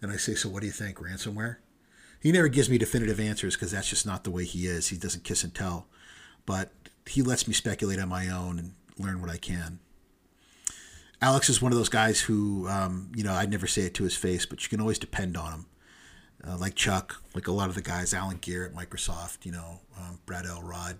and 0.01 0.09
I 0.09 0.15
say, 0.15 0.35
"So 0.35 0.47
what 0.47 0.61
do 0.61 0.67
you 0.67 0.71
think? 0.71 0.99
Ransomware?" 0.99 1.57
He 2.23 2.31
never 2.31 2.47
gives 2.47 2.69
me 2.69 2.77
definitive 2.77 3.19
answers 3.19 3.55
because 3.55 3.71
that's 3.71 3.89
just 3.89 4.05
not 4.05 4.23
the 4.23 4.31
way 4.31 4.45
he 4.45 4.65
is. 4.65 4.87
He 4.87 4.95
doesn't 4.95 5.25
kiss 5.25 5.43
and 5.43 5.53
tell, 5.53 5.87
but 6.45 6.71
he 7.05 7.21
lets 7.21 7.49
me 7.49 7.53
speculate 7.53 7.99
on 7.99 8.07
my 8.07 8.29
own 8.29 8.57
and 8.57 8.73
learn 8.97 9.19
what 9.19 9.29
I 9.29 9.35
can. 9.35 9.79
Alex 11.21 11.49
is 11.49 11.61
one 11.61 11.73
of 11.73 11.77
those 11.77 11.89
guys 11.89 12.21
who, 12.21 12.65
um, 12.69 13.11
you 13.13 13.25
know, 13.25 13.33
I'd 13.33 13.51
never 13.51 13.67
say 13.67 13.81
it 13.81 13.93
to 13.95 14.05
his 14.05 14.15
face, 14.15 14.45
but 14.45 14.63
you 14.63 14.69
can 14.69 14.79
always 14.79 14.99
depend 14.99 15.35
on 15.35 15.51
him. 15.51 15.65
Uh, 16.45 16.57
like 16.57 16.75
Chuck, 16.75 17.21
like 17.35 17.47
a 17.47 17.51
lot 17.51 17.69
of 17.69 17.75
the 17.75 17.81
guys, 17.81 18.13
Alan 18.13 18.37
at 18.37 18.41
Microsoft, 18.73 19.45
you 19.45 19.51
know, 19.51 19.81
um, 19.97 20.19
Brad 20.25 20.45
Elrod, 20.45 20.99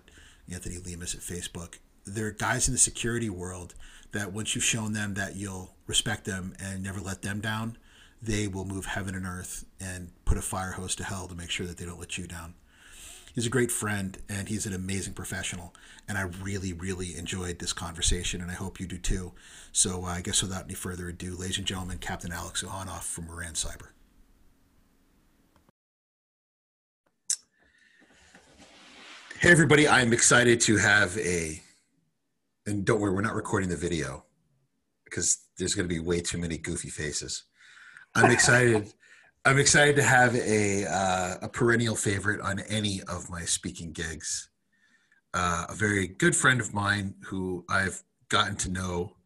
Anthony 0.50 0.76
Lemus 0.76 1.14
at 1.14 1.20
Facebook. 1.20 1.78
They're 2.06 2.32
guys 2.32 2.68
in 2.68 2.74
the 2.74 2.78
security 2.78 3.30
world 3.30 3.74
that 4.12 4.32
once 4.32 4.54
you've 4.54 4.64
shown 4.64 4.92
them 4.92 5.14
that 5.14 5.36
you'll 5.36 5.74
respect 5.86 6.24
them 6.26 6.54
and 6.62 6.82
never 6.82 7.00
let 7.00 7.22
them 7.22 7.40
down, 7.40 7.78
they 8.24 8.48
will 8.48 8.64
move 8.64 8.86
heaven 8.86 9.14
and 9.14 9.26
earth 9.26 9.64
and 9.80 10.10
put 10.24 10.38
a 10.38 10.42
fire 10.42 10.72
hose 10.72 10.96
to 10.96 11.04
hell 11.04 11.28
to 11.28 11.34
make 11.34 11.50
sure 11.50 11.66
that 11.66 11.76
they 11.76 11.84
don't 11.84 12.00
let 12.00 12.16
you 12.16 12.26
down. 12.26 12.54
He's 13.34 13.46
a 13.46 13.50
great 13.50 13.72
friend 13.72 14.16
and 14.28 14.48
he's 14.48 14.64
an 14.64 14.72
amazing 14.72 15.12
professional. 15.12 15.74
And 16.08 16.16
I 16.16 16.22
really, 16.22 16.72
really 16.72 17.16
enjoyed 17.16 17.58
this 17.58 17.72
conversation, 17.72 18.40
and 18.40 18.50
I 18.50 18.54
hope 18.54 18.78
you 18.78 18.86
do 18.86 18.98
too. 18.98 19.32
So 19.72 20.04
uh, 20.04 20.08
I 20.08 20.20
guess 20.20 20.42
without 20.42 20.64
any 20.64 20.74
further 20.74 21.08
ado, 21.08 21.36
ladies 21.36 21.58
and 21.58 21.66
gentlemen, 21.66 21.98
Captain 21.98 22.32
Alex 22.32 22.62
Soukhanov 22.62 23.02
from 23.02 23.26
Moran 23.26 23.54
Cyber. 23.54 23.88
Hey, 29.40 29.50
everybody, 29.50 29.88
I'm 29.88 30.12
excited 30.12 30.60
to 30.62 30.76
have 30.78 31.18
a, 31.18 31.60
and 32.66 32.84
don't 32.84 33.00
worry, 33.00 33.12
we're 33.12 33.20
not 33.20 33.34
recording 33.34 33.68
the 33.68 33.76
video 33.76 34.24
because 35.04 35.38
there's 35.58 35.74
going 35.74 35.88
to 35.88 35.94
be 35.94 36.00
way 36.00 36.20
too 36.20 36.38
many 36.38 36.56
goofy 36.56 36.88
faces. 36.88 37.44
I'm 38.14 38.30
excited. 38.30 38.92
I'm 39.44 39.58
excited 39.58 39.96
to 39.96 40.02
have 40.02 40.34
a 40.36 40.86
uh, 40.86 41.34
a 41.42 41.48
perennial 41.48 41.96
favorite 41.96 42.40
on 42.40 42.60
any 42.60 43.02
of 43.02 43.28
my 43.28 43.42
speaking 43.42 43.92
gigs. 43.92 44.48
Uh, 45.34 45.66
a 45.68 45.74
very 45.74 46.06
good 46.06 46.36
friend 46.36 46.60
of 46.60 46.72
mine 46.72 47.14
who 47.24 47.64
I've 47.68 48.02
gotten 48.28 48.56
to 48.56 48.70
know 48.70 49.16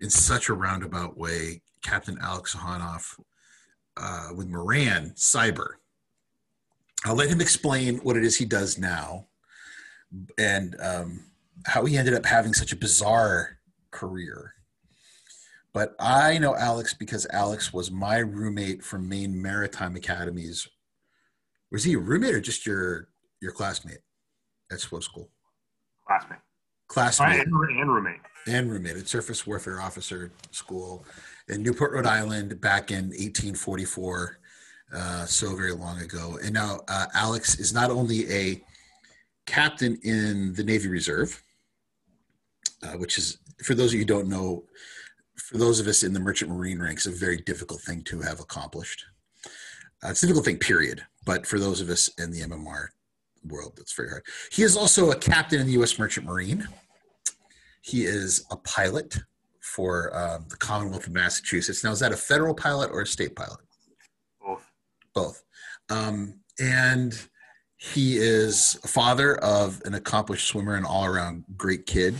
in 0.00 0.08
such 0.08 0.48
a 0.48 0.54
roundabout 0.54 1.18
way, 1.18 1.62
Captain 1.82 2.18
Alex 2.22 2.54
Soukhanov 2.54 3.18
uh, 3.96 4.28
with 4.34 4.48
Moran 4.48 5.10
Cyber. 5.16 5.72
I'll 7.04 7.16
let 7.16 7.28
him 7.28 7.40
explain 7.40 7.98
what 7.98 8.16
it 8.16 8.24
is 8.24 8.36
he 8.36 8.44
does 8.44 8.78
now 8.78 9.26
and 10.38 10.76
um, 10.80 11.24
how 11.66 11.84
he 11.84 11.96
ended 11.96 12.14
up 12.14 12.26
having 12.26 12.52
such 12.52 12.72
a 12.72 12.76
bizarre 12.76 13.58
career. 13.90 14.54
But 15.72 15.94
I 16.00 16.38
know 16.38 16.56
Alex 16.56 16.94
because 16.94 17.26
Alex 17.32 17.72
was 17.72 17.90
my 17.90 18.18
roommate 18.18 18.82
from 18.82 19.08
Maine 19.08 19.40
Maritime 19.40 19.94
Academies. 19.96 20.68
Was 21.70 21.84
he 21.84 21.94
a 21.94 21.98
roommate 21.98 22.34
or 22.34 22.40
just 22.40 22.66
your 22.66 23.08
your 23.40 23.52
classmate 23.52 24.00
at 24.72 24.78
SWO 24.78 25.02
school? 25.02 25.30
Classmate. 26.06 26.40
Classmate. 26.88 27.40
And, 27.40 27.52
and 27.78 27.92
roommate. 27.92 28.20
And 28.48 28.70
roommate 28.70 28.96
at 28.96 29.06
Surface 29.06 29.46
Warfare 29.46 29.80
Officer 29.80 30.32
School 30.50 31.04
in 31.48 31.62
Newport, 31.62 31.92
Rhode 31.92 32.06
Island, 32.06 32.60
back 32.60 32.90
in 32.90 33.10
1844. 33.10 34.38
Uh, 34.92 35.24
so 35.24 35.54
very 35.54 35.72
long 35.72 36.00
ago. 36.00 36.38
And 36.42 36.52
now 36.52 36.80
uh, 36.88 37.06
Alex 37.14 37.60
is 37.60 37.72
not 37.72 37.90
only 37.90 38.28
a 38.32 38.60
captain 39.46 40.00
in 40.02 40.52
the 40.54 40.64
Navy 40.64 40.88
Reserve, 40.88 41.40
uh, 42.82 42.94
which 42.94 43.16
is, 43.18 43.38
for 43.62 43.74
those 43.74 43.90
of 43.90 43.94
you 43.94 44.00
who 44.00 44.06
don't 44.06 44.28
know, 44.28 44.64
for 45.40 45.58
those 45.58 45.80
of 45.80 45.86
us 45.86 46.02
in 46.02 46.12
the 46.12 46.20
merchant 46.20 46.50
marine 46.50 46.80
ranks, 46.80 47.06
a 47.06 47.10
very 47.10 47.38
difficult 47.38 47.80
thing 47.82 48.02
to 48.04 48.20
have 48.20 48.40
accomplished. 48.40 49.04
Uh, 50.02 50.08
it's 50.10 50.22
a 50.22 50.26
difficult 50.26 50.46
thing, 50.46 50.58
period. 50.58 51.04
But 51.26 51.46
for 51.46 51.58
those 51.58 51.80
of 51.80 51.90
us 51.90 52.08
in 52.18 52.30
the 52.30 52.40
MMR 52.40 52.88
world, 53.44 53.74
that's 53.76 53.92
very 53.92 54.08
hard. 54.08 54.22
He 54.50 54.62
is 54.62 54.76
also 54.76 55.10
a 55.10 55.16
captain 55.16 55.60
in 55.60 55.66
the 55.66 55.74
U.S. 55.74 55.98
Merchant 55.98 56.26
Marine. 56.26 56.66
He 57.82 58.04
is 58.04 58.44
a 58.50 58.56
pilot 58.56 59.18
for 59.60 60.16
um, 60.16 60.46
the 60.48 60.56
Commonwealth 60.56 61.06
of 61.06 61.12
Massachusetts. 61.12 61.84
Now, 61.84 61.92
is 61.92 62.00
that 62.00 62.12
a 62.12 62.16
federal 62.16 62.54
pilot 62.54 62.90
or 62.92 63.02
a 63.02 63.06
state 63.06 63.36
pilot? 63.36 63.60
Both. 64.40 64.70
Both. 65.14 65.44
Um, 65.90 66.40
and 66.58 67.18
he 67.76 68.18
is 68.18 68.78
a 68.84 68.88
father 68.88 69.36
of 69.36 69.80
an 69.84 69.94
accomplished 69.94 70.46
swimmer 70.46 70.74
and 70.74 70.84
all 70.84 71.06
around 71.06 71.44
great 71.56 71.86
kid, 71.86 72.14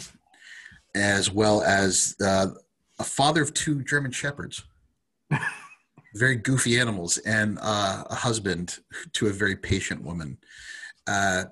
as 0.94 1.30
well 1.30 1.62
as 1.62 2.16
uh, 2.24 2.48
a 3.00 3.04
father 3.04 3.42
of 3.42 3.52
two 3.54 3.82
German 3.82 4.12
shepherds, 4.12 4.62
very 6.14 6.36
goofy 6.36 6.78
animals, 6.78 7.16
and 7.18 7.58
uh, 7.60 8.04
a 8.08 8.14
husband 8.14 8.78
to 9.14 9.26
a 9.26 9.32
very 9.32 9.56
patient 9.56 10.02
woman. 10.02 10.36
Uh, 11.06 11.44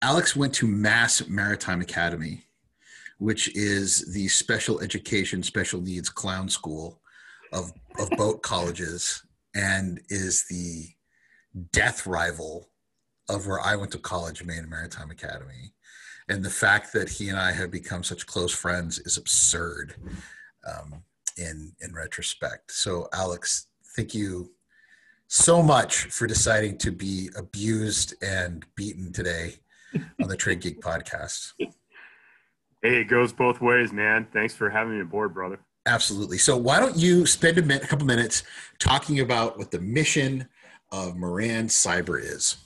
Alex 0.00 0.36
went 0.36 0.54
to 0.54 0.66
Mass 0.66 1.28
Maritime 1.28 1.80
Academy, 1.80 2.44
which 3.18 3.54
is 3.56 4.12
the 4.14 4.28
special 4.28 4.80
education, 4.80 5.42
special 5.42 5.80
needs 5.80 6.08
clown 6.08 6.48
school 6.48 7.00
of, 7.52 7.72
of 7.98 8.08
boat 8.10 8.42
colleges, 8.42 9.24
and 9.54 10.00
is 10.08 10.46
the 10.48 10.86
death 11.72 12.06
rival 12.06 12.70
of 13.28 13.46
where 13.46 13.60
I 13.60 13.76
went 13.76 13.90
to 13.92 13.98
college, 13.98 14.44
Maine 14.44 14.68
Maritime 14.68 15.10
Academy. 15.10 15.74
And 16.28 16.44
the 16.44 16.50
fact 16.50 16.92
that 16.92 17.08
he 17.08 17.28
and 17.28 17.38
I 17.38 17.50
have 17.50 17.70
become 17.70 18.04
such 18.04 18.26
close 18.26 18.52
friends 18.52 19.00
is 19.00 19.16
absurd 19.16 19.96
um, 20.66 21.02
in 21.36 21.72
in 21.80 21.94
retrospect. 21.94 22.72
So, 22.72 23.08
Alex, 23.12 23.66
thank 23.96 24.14
you 24.14 24.52
so 25.28 25.62
much 25.62 26.04
for 26.04 26.26
deciding 26.26 26.78
to 26.78 26.92
be 26.92 27.30
abused 27.36 28.14
and 28.22 28.66
beaten 28.76 29.12
today 29.12 29.54
on 30.20 30.28
the 30.28 30.36
Trade 30.36 30.60
Geek 30.60 30.80
podcast. 30.80 31.52
Hey, 32.82 33.00
it 33.00 33.04
goes 33.04 33.32
both 33.32 33.60
ways, 33.60 33.92
man. 33.92 34.26
Thanks 34.32 34.54
for 34.54 34.68
having 34.68 34.94
me 34.94 35.00
aboard, 35.00 35.32
brother. 35.32 35.58
Absolutely. 35.86 36.38
So, 36.38 36.56
why 36.56 36.78
don't 36.78 36.96
you 36.96 37.26
spend 37.26 37.58
a, 37.58 37.62
minute, 37.62 37.84
a 37.84 37.86
couple 37.86 38.06
minutes 38.06 38.42
talking 38.78 39.20
about 39.20 39.58
what 39.58 39.70
the 39.70 39.80
mission 39.80 40.48
of 40.90 41.16
Moran 41.16 41.66
Cyber 41.66 42.20
is? 42.20 42.56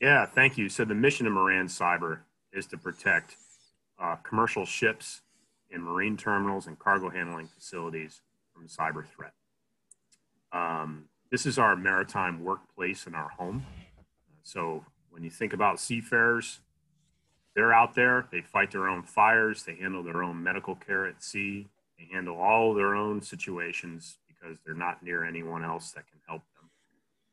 Yeah, 0.00 0.26
thank 0.26 0.58
you. 0.58 0.68
So, 0.68 0.84
the 0.84 0.94
mission 0.94 1.26
of 1.26 1.32
Moran 1.32 1.66
Cyber 1.66 2.20
is 2.52 2.66
to 2.66 2.76
protect 2.76 3.36
uh, 3.98 4.16
commercial 4.16 4.66
ships 4.66 5.22
in 5.72 5.82
marine 5.82 6.16
terminals 6.16 6.66
and 6.66 6.78
cargo 6.78 7.08
handling 7.08 7.48
facilities 7.48 8.20
from 8.52 8.68
cyber 8.68 9.04
threat. 9.06 9.32
Um, 10.52 11.06
this 11.30 11.46
is 11.46 11.58
our 11.58 11.74
maritime 11.74 12.44
workplace 12.44 13.06
and 13.06 13.16
our 13.16 13.30
home. 13.30 13.64
So 14.42 14.84
when 15.10 15.24
you 15.24 15.30
think 15.30 15.52
about 15.52 15.80
seafarers, 15.80 16.60
they're 17.54 17.72
out 17.72 17.94
there, 17.94 18.26
they 18.30 18.40
fight 18.42 18.70
their 18.70 18.88
own 18.88 19.02
fires, 19.02 19.62
they 19.62 19.74
handle 19.74 20.02
their 20.02 20.22
own 20.22 20.42
medical 20.42 20.74
care 20.74 21.06
at 21.06 21.22
sea, 21.22 21.68
they 21.98 22.08
handle 22.12 22.36
all 22.36 22.74
their 22.74 22.94
own 22.94 23.20
situations 23.22 24.18
because 24.26 24.58
they're 24.64 24.74
not 24.74 25.02
near 25.02 25.24
anyone 25.24 25.64
else 25.64 25.92
that 25.92 26.06
can 26.06 26.18
help 26.26 26.42
them. 26.54 26.70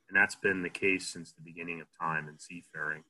And 0.08 0.18
that's 0.18 0.36
been 0.36 0.64
the 0.64 0.70
case 0.70 1.08
since 1.08 1.32
the 1.32 1.42
beginning 1.42 1.82
of 1.82 1.88
time 2.00 2.28
in 2.28 2.38
seafaring. 2.40 3.04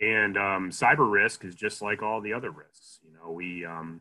And 0.00 0.36
um, 0.36 0.70
cyber 0.70 1.10
risk 1.10 1.44
is 1.44 1.54
just 1.54 1.80
like 1.80 2.02
all 2.02 2.20
the 2.20 2.32
other 2.32 2.50
risks. 2.50 2.98
You 3.04 3.12
know, 3.12 3.30
we 3.30 3.64
um, 3.64 4.00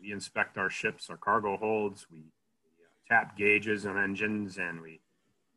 we 0.00 0.12
inspect 0.12 0.58
our 0.58 0.70
ships, 0.70 1.10
our 1.10 1.16
cargo 1.16 1.56
holds, 1.56 2.06
we, 2.10 2.18
we 2.18 2.24
uh, 2.24 2.88
tap 3.08 3.36
gauges 3.36 3.86
on 3.86 3.98
engines, 3.98 4.58
and 4.58 4.80
we, 4.80 5.00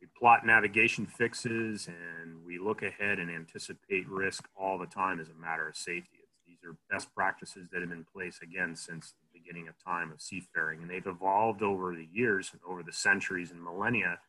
we 0.01 0.07
plot 0.17 0.45
navigation 0.45 1.05
fixes, 1.05 1.87
and 1.87 2.45
we 2.45 2.59
look 2.59 2.81
ahead 2.81 3.19
and 3.19 3.29
anticipate 3.29 4.07
risk 4.09 4.47
all 4.55 4.77
the 4.77 4.85
time 4.85 5.19
as 5.19 5.29
a 5.29 5.41
matter 5.41 5.67
of 5.67 5.75
safety. 5.75 6.19
These 6.47 6.59
are 6.65 6.75
best 6.89 7.13
practices 7.15 7.69
that 7.71 7.81
have 7.81 7.89
been 7.89 7.99
in 7.99 8.05
place 8.05 8.39
again 8.41 8.75
since 8.75 9.13
the 9.21 9.39
beginning 9.39 9.67
of 9.67 9.75
time 9.83 10.11
of 10.11 10.21
seafaring, 10.21 10.81
and 10.81 10.89
they've 10.89 11.05
evolved 11.05 11.61
over 11.61 11.95
the 11.95 12.07
years 12.11 12.49
and 12.51 12.61
over 12.67 12.83
the 12.83 12.93
centuries 12.93 13.51
and 13.51 13.63
millennia 13.63 14.19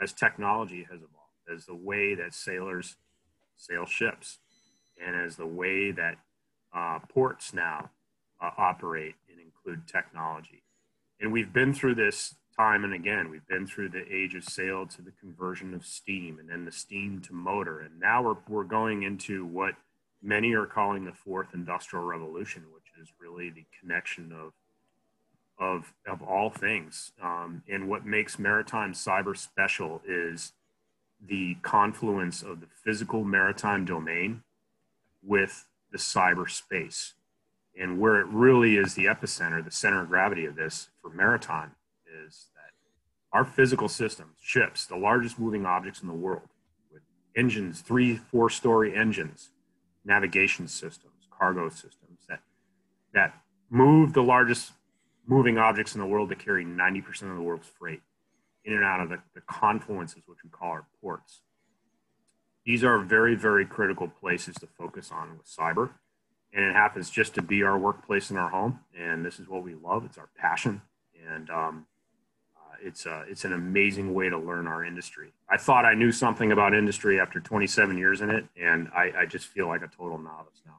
as 0.00 0.12
technology 0.12 0.86
has 0.90 0.98
evolved, 0.98 1.52
as 1.52 1.66
the 1.66 1.74
way 1.74 2.14
that 2.14 2.34
sailors 2.34 2.96
sail 3.56 3.86
ships, 3.86 4.38
and 5.04 5.14
as 5.16 5.36
the 5.36 5.46
way 5.46 5.90
that 5.90 6.16
uh, 6.74 6.98
ports 7.08 7.52
now 7.52 7.90
uh, 8.40 8.50
operate 8.58 9.14
include 9.64 9.86
technology. 9.86 10.62
And 11.20 11.32
we've 11.32 11.52
been 11.52 11.72
through 11.72 11.94
this 11.94 12.34
time 12.58 12.84
and 12.84 12.92
again. 12.92 13.30
We've 13.30 13.46
been 13.46 13.66
through 13.66 13.90
the 13.90 14.04
age 14.12 14.34
of 14.34 14.44
sail 14.44 14.86
to 14.86 15.02
the 15.02 15.12
conversion 15.12 15.74
of 15.74 15.86
steam 15.86 16.38
and 16.38 16.48
then 16.48 16.64
the 16.64 16.72
steam 16.72 17.20
to 17.22 17.32
motor. 17.32 17.80
And 17.80 17.98
now 18.00 18.22
we're, 18.22 18.36
we're 18.48 18.64
going 18.64 19.02
into 19.02 19.44
what 19.44 19.74
many 20.22 20.52
are 20.54 20.66
calling 20.66 21.04
the 21.04 21.12
fourth 21.12 21.48
industrial 21.54 22.04
revolution, 22.04 22.64
which 22.74 22.84
is 23.00 23.12
really 23.20 23.50
the 23.50 23.64
connection 23.80 24.32
of, 24.32 24.52
of, 25.58 25.92
of 26.06 26.22
all 26.22 26.50
things. 26.50 27.12
Um, 27.22 27.62
and 27.68 27.88
what 27.88 28.04
makes 28.04 28.38
maritime 28.38 28.92
cyber 28.92 29.36
special 29.36 30.02
is 30.06 30.52
the 31.24 31.56
confluence 31.62 32.42
of 32.42 32.60
the 32.60 32.66
physical 32.84 33.24
maritime 33.24 33.84
domain 33.84 34.42
with 35.24 35.66
the 35.92 35.98
cyberspace 35.98 37.12
and 37.78 37.98
where 37.98 38.20
it 38.20 38.26
really 38.26 38.76
is 38.76 38.94
the 38.94 39.06
epicenter, 39.06 39.64
the 39.64 39.70
center 39.70 40.02
of 40.02 40.08
gravity 40.08 40.44
of 40.44 40.56
this 40.56 40.88
for 41.00 41.10
maritime 41.10 41.72
is 42.26 42.48
that 42.54 42.72
our 43.36 43.44
physical 43.44 43.88
systems, 43.88 44.36
ships, 44.40 44.86
the 44.86 44.96
largest 44.96 45.38
moving 45.38 45.64
objects 45.64 46.02
in 46.02 46.08
the 46.08 46.14
world, 46.14 46.48
with 46.92 47.02
engines, 47.36 47.80
three, 47.80 48.16
four 48.16 48.50
story 48.50 48.94
engines, 48.94 49.50
navigation 50.04 50.68
systems, 50.68 51.28
cargo 51.30 51.68
systems 51.68 52.20
that, 52.28 52.40
that 53.14 53.34
move 53.70 54.12
the 54.12 54.22
largest 54.22 54.72
moving 55.26 55.56
objects 55.56 55.94
in 55.94 56.00
the 56.00 56.06
world 56.06 56.28
that 56.28 56.38
carry 56.38 56.64
90% 56.64 57.30
of 57.30 57.36
the 57.36 57.42
world's 57.42 57.68
freight 57.78 58.02
in 58.64 58.74
and 58.74 58.84
out 58.84 59.00
of 59.00 59.08
the, 59.08 59.18
the 59.34 59.40
confluences, 59.40 60.22
which 60.26 60.44
we 60.44 60.50
call 60.50 60.70
our 60.70 60.86
ports. 61.00 61.40
These 62.64 62.84
are 62.84 62.98
very, 62.98 63.34
very 63.34 63.66
critical 63.66 64.08
places 64.08 64.54
to 64.56 64.66
focus 64.66 65.10
on 65.10 65.36
with 65.38 65.46
cyber 65.46 65.90
and 66.52 66.64
it 66.64 66.74
happens 66.74 67.10
just 67.10 67.34
to 67.34 67.42
be 67.42 67.62
our 67.62 67.78
workplace 67.78 68.30
and 68.30 68.38
our 68.38 68.48
home. 68.48 68.80
And 68.98 69.24
this 69.24 69.40
is 69.40 69.48
what 69.48 69.62
we 69.62 69.74
love. 69.74 70.04
It's 70.04 70.18
our 70.18 70.28
passion. 70.36 70.82
And 71.32 71.48
um, 71.50 71.86
it's 72.84 73.06
a, 73.06 73.24
it's 73.28 73.44
an 73.44 73.52
amazing 73.52 74.12
way 74.12 74.28
to 74.28 74.38
learn 74.38 74.66
our 74.66 74.84
industry. 74.84 75.32
I 75.48 75.56
thought 75.56 75.84
I 75.84 75.94
knew 75.94 76.12
something 76.12 76.52
about 76.52 76.74
industry 76.74 77.20
after 77.20 77.40
27 77.40 77.96
years 77.96 78.20
in 78.20 78.30
it, 78.30 78.44
and 78.60 78.88
I, 78.94 79.12
I 79.18 79.26
just 79.26 79.46
feel 79.46 79.68
like 79.68 79.82
a 79.82 79.88
total 79.88 80.18
novice 80.18 80.60
now. 80.66 80.78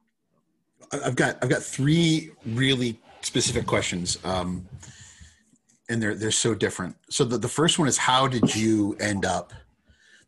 I've 1.06 1.16
got 1.16 1.38
I've 1.42 1.50
got 1.50 1.64
three 1.64 2.32
really 2.46 3.00
specific 3.22 3.66
questions, 3.66 4.20
um, 4.26 4.68
and 5.90 6.02
they're 6.02 6.14
they're 6.14 6.32
so 6.32 6.54
different. 6.54 6.96
So 7.10 7.24
the, 7.24 7.38
the 7.38 7.48
first 7.48 7.80
one 7.80 7.88
is 7.88 7.98
how 7.98 8.28
did 8.28 8.54
you 8.56 8.96
end 9.00 9.26
up? 9.26 9.54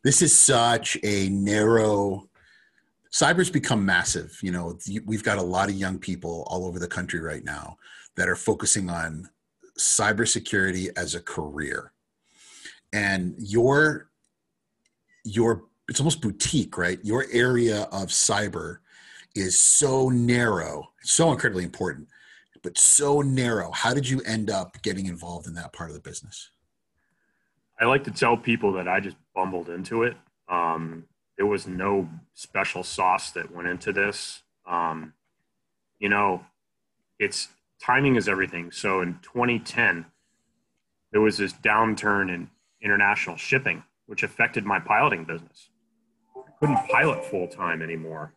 This 0.02 0.22
is 0.22 0.34
such 0.34 0.96
a 1.02 1.28
narrow. 1.28 2.28
Cyber's 3.12 3.50
become 3.50 3.84
massive. 3.84 4.38
You 4.42 4.52
know, 4.52 4.78
we've 5.04 5.22
got 5.22 5.38
a 5.38 5.42
lot 5.42 5.68
of 5.68 5.76
young 5.76 5.98
people 5.98 6.46
all 6.48 6.66
over 6.66 6.78
the 6.78 6.88
country 6.88 7.20
right 7.20 7.44
now 7.44 7.76
that 8.16 8.28
are 8.28 8.36
focusing 8.36 8.90
on 8.90 9.28
cybersecurity 9.78 10.88
as 10.96 11.14
a 11.14 11.20
career, 11.20 11.92
and 12.92 13.34
your 13.38 14.10
your 15.24 15.64
it's 15.88 16.00
almost 16.00 16.20
boutique, 16.20 16.76
right? 16.76 16.98
Your 17.04 17.26
area 17.32 17.82
of 17.92 18.08
cyber 18.08 18.78
is 19.34 19.58
so 19.58 20.08
narrow, 20.08 20.90
so 21.02 21.30
incredibly 21.30 21.64
important, 21.64 22.08
but 22.62 22.76
so 22.76 23.20
narrow. 23.20 23.70
How 23.70 23.94
did 23.94 24.08
you 24.08 24.20
end 24.22 24.50
up 24.50 24.80
getting 24.82 25.06
involved 25.06 25.46
in 25.46 25.54
that 25.54 25.72
part 25.72 25.90
of 25.90 25.94
the 25.94 26.00
business? 26.00 26.50
I 27.78 27.84
like 27.84 28.04
to 28.04 28.10
tell 28.10 28.36
people 28.36 28.72
that 28.72 28.88
I 28.88 29.00
just 29.00 29.16
bumbled 29.34 29.68
into 29.68 30.02
it. 30.02 30.16
Um, 30.48 31.04
there 31.36 31.46
was 31.46 31.66
no 31.66 32.08
special 32.34 32.82
sauce 32.82 33.30
that 33.32 33.54
went 33.54 33.68
into 33.68 33.92
this. 33.92 34.42
Um, 34.66 35.12
you 35.98 36.08
know, 36.08 36.44
it's 37.18 37.48
timing 37.82 38.16
is 38.16 38.28
everything. 38.28 38.70
So 38.70 39.00
in 39.00 39.18
2010, 39.22 40.06
there 41.12 41.20
was 41.20 41.38
this 41.38 41.52
downturn 41.52 42.32
in 42.32 42.50
international 42.82 43.36
shipping, 43.36 43.82
which 44.06 44.22
affected 44.22 44.64
my 44.64 44.78
piloting 44.78 45.24
business. 45.24 45.70
I 46.36 46.50
couldn't 46.58 46.88
pilot 46.88 47.24
full 47.24 47.48
time 47.48 47.82
anymore 47.82 48.32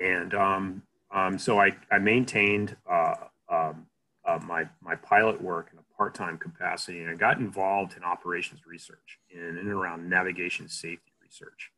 and 0.00 0.34
um, 0.34 0.82
um, 1.14 1.38
so 1.38 1.60
I, 1.60 1.76
I 1.90 1.98
maintained 1.98 2.76
uh, 2.90 3.14
um, 3.48 3.86
uh, 4.24 4.38
my, 4.44 4.68
my 4.80 4.94
pilot 4.96 5.40
work 5.40 5.70
in 5.72 5.78
a 5.78 5.96
part-time 5.96 6.38
capacity 6.38 7.00
and 7.00 7.10
I 7.10 7.14
got 7.14 7.38
involved 7.38 7.96
in 7.96 8.02
operations 8.02 8.60
research 8.66 9.18
in 9.30 9.40
and 9.40 9.68
around 9.68 10.08
navigation 10.08 10.68
safety 10.68 11.11
research, 11.32 11.72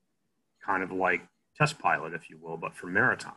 kind 0.65 0.83
of 0.83 0.91
like 0.91 1.23
test 1.57 1.79
pilot, 1.79 2.15
if 2.15 2.31
you 2.31 2.39
will, 2.41 2.57
but 2.57 2.75
for 2.75 2.87
maritime. 2.87 3.33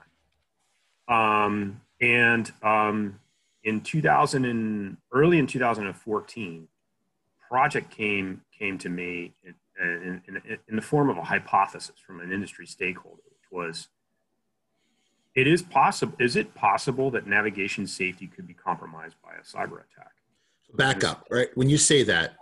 Um, 1.07 1.81
and 2.01 2.51
um, 2.63 3.19
in 3.63 3.81
2000 3.81 4.45
and 4.45 4.97
early 5.12 5.39
in 5.39 5.47
2014, 5.47 6.67
project 7.47 7.89
came 7.91 8.41
came 8.57 8.77
to 8.77 8.89
me 8.89 9.33
in, 9.43 9.53
in, 9.81 10.21
in, 10.27 10.57
in 10.67 10.75
the 10.75 10.81
form 10.81 11.09
of 11.09 11.17
a 11.17 11.24
hypothesis 11.24 11.95
from 12.05 12.19
an 12.19 12.31
industry 12.31 12.65
stakeholder, 12.65 13.21
which 13.29 13.51
was 13.51 13.88
it 15.33 15.47
is 15.47 15.62
possible. 15.62 16.13
Is 16.19 16.36
it 16.36 16.53
possible 16.55 17.12
that 17.12 17.27
navigation 17.27 17.88
safety 17.88 18.27
could 18.27 18.47
be 18.47 18.53
compromised 18.53 19.15
by 19.24 19.36
a 19.36 19.43
cyber 19.43 19.75
attack? 19.75 20.12
Back 20.74 21.05
up, 21.05 21.25
right? 21.29 21.47
When 21.55 21.69
you 21.69 21.77
say 21.77 22.03
that 22.03 22.36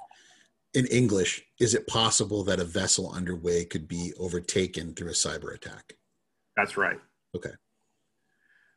in 0.75 0.85
English, 0.87 1.43
is 1.59 1.73
it 1.73 1.87
possible 1.87 2.43
that 2.43 2.59
a 2.59 2.65
vessel 2.65 3.11
underway 3.11 3.65
could 3.65 3.87
be 3.87 4.13
overtaken 4.19 4.93
through 4.93 5.09
a 5.09 5.13
cyber 5.13 5.53
attack? 5.55 5.93
That's 6.57 6.77
right. 6.77 6.99
Okay. 7.35 7.51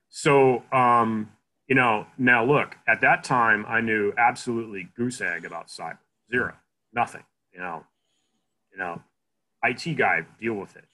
So, 0.08 0.62
um, 0.72 1.30
you 1.66 1.74
know, 1.74 2.06
now 2.16 2.44
look, 2.44 2.76
at 2.86 3.00
that 3.02 3.24
time, 3.24 3.66
I 3.68 3.80
knew 3.80 4.12
absolutely 4.16 4.88
goose 4.96 5.20
egg 5.20 5.44
about 5.44 5.68
cyber. 5.68 5.98
Zero, 6.30 6.54
nothing. 6.94 7.24
You 7.52 7.60
know, 7.60 7.84
you 8.72 8.78
know, 8.78 9.02
IT 9.64 9.96
guy, 9.96 10.24
deal 10.40 10.54
with 10.54 10.76
it. 10.76 10.84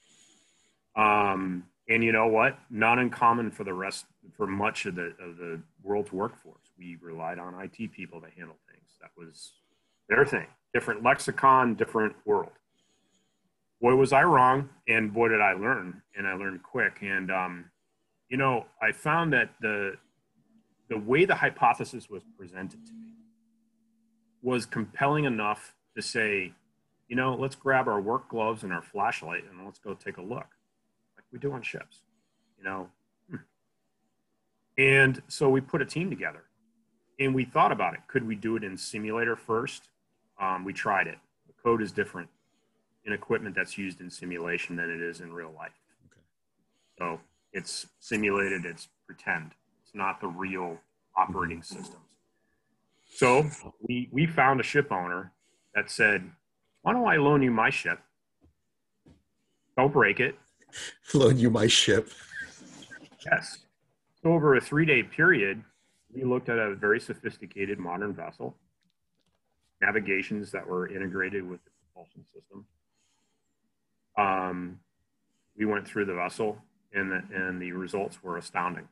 Um, 0.99 1.65
and 1.87 2.03
you 2.03 2.11
know 2.11 2.27
what? 2.27 2.57
Not 2.69 2.99
uncommon 2.99 3.51
for 3.51 3.63
the 3.63 3.73
rest, 3.73 4.05
for 4.35 4.47
much 4.47 4.85
of 4.85 4.95
the 4.95 5.13
of 5.19 5.37
the 5.37 5.61
world's 5.83 6.11
workforce. 6.11 6.71
We 6.77 6.97
relied 7.01 7.37
on 7.37 7.53
IT 7.61 7.91
people 7.91 8.21
to 8.21 8.27
handle 8.35 8.57
things. 8.69 8.97
That 9.01 9.11
was 9.17 9.53
their 10.09 10.25
thing. 10.25 10.47
Different 10.73 11.03
lexicon, 11.03 11.75
different 11.75 12.15
world. 12.25 12.51
Boy, 13.81 13.95
was 13.95 14.13
I 14.13 14.23
wrong, 14.23 14.69
and 14.87 15.13
boy, 15.13 15.29
did 15.29 15.41
I 15.41 15.53
learn, 15.53 16.01
and 16.15 16.27
I 16.27 16.33
learned 16.33 16.63
quick. 16.63 16.99
And 17.01 17.31
um, 17.31 17.65
you 18.29 18.37
know, 18.37 18.65
I 18.81 18.91
found 18.91 19.33
that 19.33 19.51
the 19.61 19.95
the 20.89 20.97
way 20.97 21.25
the 21.25 21.35
hypothesis 21.35 22.09
was 22.09 22.23
presented 22.37 22.85
to 22.85 22.93
me 22.93 23.13
was 24.41 24.65
compelling 24.65 25.25
enough 25.25 25.73
to 25.95 26.01
say, 26.01 26.53
you 27.07 27.15
know, 27.15 27.35
let's 27.35 27.55
grab 27.55 27.87
our 27.87 27.99
work 27.99 28.29
gloves 28.29 28.63
and 28.63 28.71
our 28.71 28.81
flashlight 28.81 29.43
and 29.49 29.65
let's 29.65 29.79
go 29.79 29.93
take 29.93 30.17
a 30.17 30.21
look 30.21 30.47
like 31.15 31.25
we 31.31 31.39
do 31.39 31.51
on 31.51 31.61
ships, 31.61 32.01
you 32.57 32.63
know. 32.63 32.87
Hmm. 33.29 33.37
And 34.77 35.21
so 35.27 35.49
we 35.49 35.61
put 35.61 35.81
a 35.81 35.85
team 35.85 36.09
together 36.09 36.43
and 37.19 37.33
we 37.33 37.45
thought 37.45 37.71
about 37.71 37.93
it. 37.95 38.01
Could 38.07 38.27
we 38.27 38.35
do 38.35 38.55
it 38.55 38.63
in 38.63 38.77
simulator 38.77 39.35
first? 39.35 39.89
Um, 40.39 40.65
we 40.65 40.73
tried 40.73 41.07
it. 41.07 41.17
The 41.47 41.53
code 41.61 41.81
is 41.81 41.91
different 41.91 42.29
in 43.05 43.13
equipment 43.13 43.55
that's 43.55 43.77
used 43.77 44.01
in 44.01 44.09
simulation 44.09 44.75
than 44.75 44.89
it 44.89 45.01
is 45.01 45.21
in 45.21 45.31
real 45.31 45.53
life. 45.55 45.71
Okay. 46.07 46.21
So 46.97 47.19
it's 47.53 47.87
simulated, 47.99 48.65
it's 48.65 48.87
pretend. 49.05 49.51
It's 49.83 49.95
not 49.95 50.19
the 50.19 50.27
real 50.27 50.77
operating 51.15 51.61
systems. 51.61 51.97
So 53.07 53.45
we, 53.81 54.09
we 54.11 54.25
found 54.25 54.59
a 54.59 54.63
ship 54.63 54.91
owner 54.91 55.31
that 55.73 55.89
said, 55.89 56.29
why 56.81 56.93
don't 56.93 57.07
I 57.07 57.17
loan 57.17 57.41
you 57.41 57.51
my 57.51 57.69
ship? 57.69 57.99
Don't 59.77 59.93
break 59.93 60.19
it 60.19 60.37
loan 61.13 61.37
you 61.37 61.49
my 61.49 61.67
ship. 61.67 62.09
Yes. 63.25 63.59
So 64.21 64.33
over 64.33 64.55
a 64.55 64.61
three 64.61 64.85
day 64.85 65.03
period, 65.03 65.63
we 66.13 66.23
looked 66.23 66.49
at 66.49 66.57
a 66.57 66.75
very 66.75 66.99
sophisticated 66.99 67.79
modern 67.79 68.13
vessel, 68.13 68.55
navigations 69.81 70.51
that 70.51 70.67
were 70.67 70.87
integrated 70.87 71.47
with 71.47 71.63
the 71.63 71.71
propulsion 71.81 72.25
system. 72.33 72.65
Um, 74.17 74.79
we 75.57 75.65
went 75.65 75.87
through 75.87 76.05
the 76.05 76.13
vessel, 76.13 76.57
and 76.93 77.11
the, 77.11 77.21
and 77.33 77.61
the 77.61 77.71
results 77.71 78.23
were 78.23 78.37
astounding. 78.37 78.87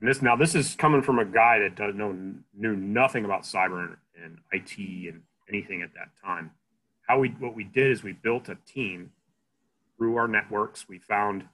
And 0.00 0.08
this 0.08 0.20
now 0.20 0.36
this 0.36 0.54
is 0.54 0.74
coming 0.74 1.00
from 1.00 1.18
a 1.18 1.24
guy 1.24 1.58
that 1.60 1.74
does 1.74 1.94
know 1.94 2.14
knew 2.54 2.76
nothing 2.76 3.24
about 3.24 3.42
cyber 3.42 3.86
and, 3.86 3.96
and 4.22 4.38
IT 4.52 4.76
and 4.78 5.22
anything 5.48 5.80
at 5.82 5.94
that 5.94 6.10
time. 6.22 6.50
How 7.08 7.18
we 7.18 7.30
what 7.38 7.54
we 7.54 7.64
did 7.64 7.92
is 7.92 8.02
we 8.02 8.12
built 8.12 8.50
a 8.50 8.58
team 8.66 9.12
through 9.96 10.16
our 10.16 10.28
networks, 10.28 10.88
we 10.88 10.98
found 10.98 11.44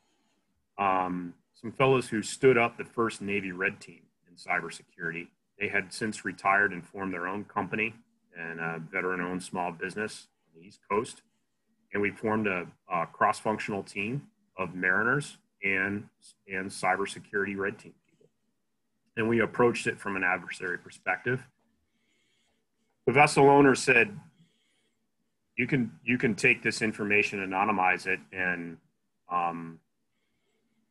um, 0.78 1.34
some 1.54 1.72
fellows 1.72 2.08
who 2.08 2.22
stood 2.22 2.58
up 2.58 2.76
the 2.76 2.84
first 2.84 3.22
Navy 3.22 3.52
Red 3.52 3.80
Team 3.80 4.00
in 4.28 4.34
cybersecurity. 4.34 5.28
They 5.62 5.68
had 5.68 5.92
since 5.92 6.24
retired 6.24 6.72
and 6.72 6.84
formed 6.84 7.14
their 7.14 7.28
own 7.28 7.44
company 7.44 7.94
and 8.36 8.58
a 8.58 8.82
veteran-owned 8.90 9.44
small 9.44 9.70
business 9.70 10.26
on 10.48 10.60
the 10.60 10.66
East 10.66 10.80
Coast. 10.90 11.22
And 11.92 12.02
we 12.02 12.10
formed 12.10 12.48
a, 12.48 12.66
a 12.92 13.06
cross-functional 13.06 13.84
team 13.84 14.22
of 14.58 14.74
mariners 14.74 15.38
and 15.62 16.08
and 16.52 16.68
cybersecurity 16.68 17.56
red 17.56 17.78
team 17.78 17.94
people. 18.10 18.26
And 19.16 19.28
we 19.28 19.38
approached 19.38 19.86
it 19.86 20.00
from 20.00 20.16
an 20.16 20.24
adversary 20.24 20.78
perspective. 20.78 21.46
The 23.06 23.12
vessel 23.12 23.48
owner 23.48 23.76
said, 23.76 24.18
you 25.56 25.68
can 25.68 25.92
you 26.04 26.18
can 26.18 26.34
take 26.34 26.64
this 26.64 26.82
information, 26.82 27.38
anonymize 27.38 28.08
it, 28.08 28.18
and 28.32 28.78
um, 29.30 29.78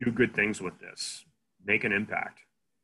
do 0.01 0.11
good 0.11 0.33
things 0.33 0.61
with 0.61 0.79
this, 0.79 1.25
make 1.65 1.83
an 1.83 1.91
impact. 1.91 2.39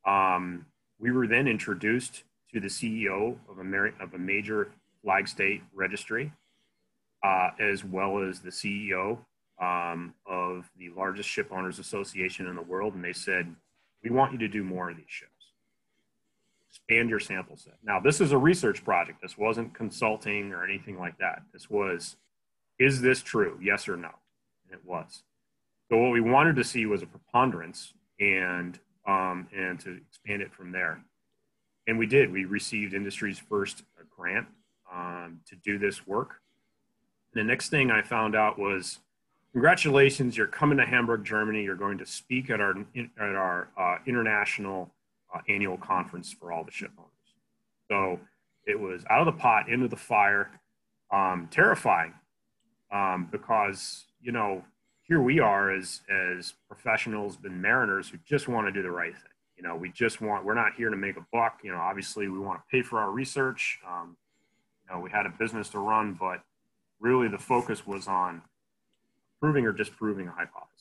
Um, 0.06 0.66
we 1.00 1.12
were 1.12 1.28
then 1.28 1.48
introduced 1.48 2.24
to 2.54 2.60
the 2.60 2.68
CEO 2.68 3.38
of 3.50 3.60
a, 3.60 4.04
of 4.04 4.14
a 4.14 4.18
major 4.18 4.70
flag 5.04 5.28
state 5.28 5.62
registry, 5.74 6.32
uh, 7.24 7.50
as 7.60 7.84
well 7.84 8.20
as 8.20 8.40
the 8.40 8.50
CEO 8.50 9.18
um, 9.62 10.14
of 10.26 10.70
the 10.78 10.90
largest 10.96 11.30
ship 11.30 11.48
owners 11.52 11.80
association 11.80 12.48
in 12.48 12.56
the 12.56 12.62
world, 12.62 12.94
and 12.94 13.04
they 13.04 13.14
said, 13.14 13.56
"We 14.04 14.10
want 14.10 14.32
you 14.32 14.38
to 14.40 14.48
do 14.48 14.64
more 14.64 14.90
of 14.90 14.98
these 14.98 15.06
ships." 15.08 15.32
expand 16.78 17.10
your 17.10 17.20
sample 17.20 17.58
set. 17.58 17.74
Now, 17.84 18.00
this 18.00 18.22
is 18.22 18.32
a 18.32 18.38
research 18.38 18.84
project. 18.84 19.22
This 19.22 19.38
wasn't 19.38 19.74
consulting 19.74 20.54
or 20.54 20.64
anything 20.64 21.00
like 21.00 21.18
that. 21.18 21.42
This 21.52 21.70
was, 21.70 22.18
is 22.80 23.02
this 23.02 23.22
true? 23.22 23.60
Yes 23.62 23.88
or 23.88 23.98
no? 23.98 24.10
And 24.66 24.74
it 24.74 24.86
was. 24.86 25.24
So 25.90 25.98
what 25.98 26.12
we 26.12 26.22
wanted 26.22 26.56
to 26.58 26.64
see 26.64 26.86
was 26.86 27.02
a 27.02 27.08
preponderance 27.08 27.94
and 28.20 28.80
um, 29.08 29.48
and 29.56 29.80
to 29.80 29.98
expand 30.10 30.42
it 30.42 30.54
from 30.54 30.72
there. 30.72 31.02
And 31.88 31.98
we 31.98 32.06
did. 32.06 32.32
We 32.32 32.46
received 32.46 32.94
industry's 32.94 33.40
first 33.40 33.84
grant 34.16 34.48
um, 34.94 35.40
to 35.48 35.56
do 35.56 35.78
this 35.78 36.06
work. 36.06 36.42
The 37.34 37.44
next 37.44 37.70
thing 37.70 37.92
I 37.92 38.02
found 38.02 38.36
out 38.36 38.60
was, 38.60 39.00
congratulations, 39.54 40.36
you're 40.36 40.48
coming 40.48 40.78
to 40.80 40.86
Hamburg, 40.86 41.24
Germany. 41.24 41.64
You're 41.64 41.76
going 41.76 41.98
to 42.00 42.06
speak 42.06 42.50
at 42.50 42.60
our 42.60 42.76
at 42.96 43.36
our 43.36 43.70
uh, 43.78 43.98
international 44.06 44.92
uh, 45.34 45.40
annual 45.48 45.78
conference 45.78 46.34
for 46.34 46.52
all 46.52 46.64
the 46.64 46.72
ship 46.72 46.92
owners. 46.98 47.10
So 47.90 48.20
It 48.66 48.78
was 48.78 49.04
out 49.10 49.22
of 49.22 49.26
the 49.28 49.40
pot 49.40 49.70
into 49.70 49.88
the 49.88 49.96
fire, 49.96 50.52
um, 51.12 51.48
terrifying, 51.50 52.14
um, 52.92 53.30
because 53.32 54.06
you 54.22 54.34
know 54.34 54.64
here 55.08 55.22
we 55.22 55.40
are 55.40 55.72
as 55.72 56.02
as 56.10 56.54
professionals 56.68 57.38
and 57.44 57.62
mariners 57.62 58.10
who 58.10 58.18
just 58.26 58.48
want 58.48 58.68
to 58.68 58.72
do 58.72 58.82
the 58.82 58.92
right 58.92 59.14
thing. 59.14 59.32
You 59.56 59.64
know, 59.64 59.76
we 59.76 59.90
just 59.90 60.22
want 60.22 60.46
we're 60.46 60.54
not 60.54 60.74
here 60.76 60.90
to 60.90 60.98
make 60.98 61.18
a 61.18 61.26
buck. 61.32 61.60
You 61.64 61.72
know, 61.72 61.80
obviously 61.80 62.28
we 62.28 62.40
want 62.40 62.60
to 62.60 62.64
pay 62.70 62.82
for 62.82 63.00
our 63.00 63.12
research. 63.12 63.80
Um, 63.88 64.18
you 64.88 64.96
know, 64.96 65.02
we 65.02 65.10
had 65.10 65.26
a 65.26 65.30
business 65.30 65.70
to 65.70 65.80
run, 65.80 66.14
but 66.20 66.44
really 67.00 67.28
the 67.28 67.38
focus 67.38 67.88
was 67.88 68.08
on 68.08 68.42
proving 69.40 69.66
or 69.66 69.72
disproving 69.72 70.28
a 70.28 70.32
hypothesis. 70.32 70.74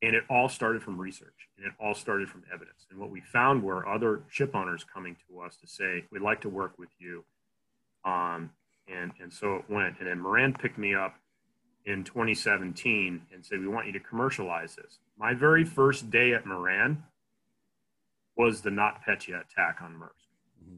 And 0.00 0.14
it 0.14 0.24
all 0.30 0.48
started 0.48 0.82
from 0.82 1.00
research 1.00 1.48
and 1.56 1.66
it 1.66 1.72
all 1.80 1.94
started 1.94 2.28
from 2.28 2.44
evidence. 2.52 2.86
And 2.90 3.00
what 3.00 3.10
we 3.10 3.20
found 3.20 3.62
were 3.62 3.88
other 3.88 4.22
ship 4.30 4.54
owners 4.54 4.84
coming 4.92 5.16
to 5.28 5.40
us 5.40 5.56
to 5.56 5.66
say, 5.66 6.04
we'd 6.12 6.22
like 6.22 6.40
to 6.42 6.48
work 6.48 6.78
with 6.78 6.90
you. 7.00 7.24
Um, 8.04 8.50
and, 8.86 9.10
and 9.20 9.32
so 9.32 9.56
it 9.56 9.64
went. 9.68 9.96
And 9.98 10.08
then 10.08 10.20
Moran 10.20 10.54
picked 10.54 10.78
me 10.78 10.94
up 10.94 11.16
in 11.88 12.04
2017 12.04 13.22
and 13.32 13.44
said, 13.44 13.60
we 13.60 13.66
want 13.66 13.86
you 13.86 13.92
to 13.92 14.00
commercialize 14.00 14.76
this. 14.76 14.98
My 15.18 15.32
very 15.32 15.64
first 15.64 16.10
day 16.10 16.34
at 16.34 16.44
Moran 16.44 17.02
was 18.36 18.60
the 18.60 18.70
NotPetya 18.70 19.40
attack 19.40 19.78
on 19.82 19.94
Maersk. 19.94 20.70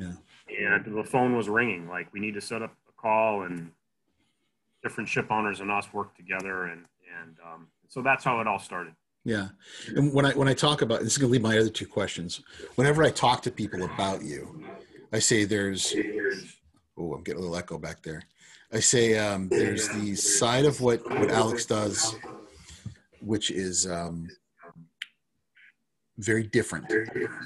Mm-hmm. 0.00 0.04
Yeah. 0.04 0.74
And 0.74 0.96
the 0.96 1.04
phone 1.04 1.36
was 1.36 1.48
ringing 1.48 1.88
like, 1.88 2.12
we 2.12 2.20
need 2.20 2.34
to 2.34 2.40
set 2.40 2.62
up 2.62 2.72
a 2.88 2.92
call 3.00 3.42
and 3.42 3.72
different 4.82 5.08
ship 5.08 5.26
owners 5.30 5.60
and 5.60 5.70
us 5.72 5.92
work 5.92 6.16
together. 6.16 6.66
And 6.66 6.84
and 7.20 7.36
um, 7.44 7.66
so 7.88 8.00
that's 8.00 8.24
how 8.24 8.40
it 8.40 8.46
all 8.46 8.60
started. 8.60 8.94
Yeah, 9.24 9.48
and 9.94 10.14
when 10.14 10.24
I 10.24 10.30
when 10.32 10.48
I 10.48 10.54
talk 10.54 10.82
about 10.82 11.00
this 11.00 11.12
is 11.12 11.18
going 11.18 11.28
to 11.28 11.32
lead 11.32 11.42
my 11.42 11.58
other 11.58 11.68
two 11.68 11.86
questions. 11.86 12.40
Whenever 12.76 13.02
I 13.02 13.10
talk 13.10 13.42
to 13.42 13.50
people 13.50 13.82
about 13.82 14.22
you, 14.22 14.64
I 15.12 15.18
say 15.18 15.44
there's 15.44 15.94
oh 16.96 17.12
I'm 17.12 17.22
getting 17.24 17.40
a 17.40 17.42
little 17.42 17.56
echo 17.56 17.78
back 17.78 18.02
there. 18.02 18.22
I 18.72 18.80
say 18.80 19.18
um, 19.18 19.48
there's 19.48 19.88
the 19.88 20.14
side 20.14 20.64
of 20.64 20.80
what 20.80 21.08
what 21.08 21.30
Alex 21.30 21.64
does, 21.64 22.14
which 23.20 23.50
is 23.50 23.86
um, 23.86 24.28
very 26.18 26.44
different. 26.44 26.92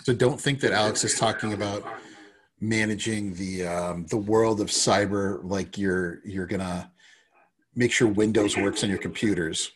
So 0.03 0.13
don't 0.15 0.41
think 0.41 0.61
that 0.61 0.73
Alex 0.73 1.05
is 1.05 1.19
talking 1.19 1.53
about 1.53 1.85
managing 2.61 3.35
the 3.35 3.67
um, 3.67 4.07
the 4.07 4.17
world 4.17 4.61
of 4.61 4.69
cyber 4.69 5.41
like 5.45 5.79
you're 5.79 6.21
you're 6.25 6.47
gonna 6.47 6.91
make 7.75 7.93
sure 7.93 8.09
Windows 8.09 8.57
works 8.57 8.83
on 8.83 8.91
your 8.91 8.99
computers. 8.99 9.73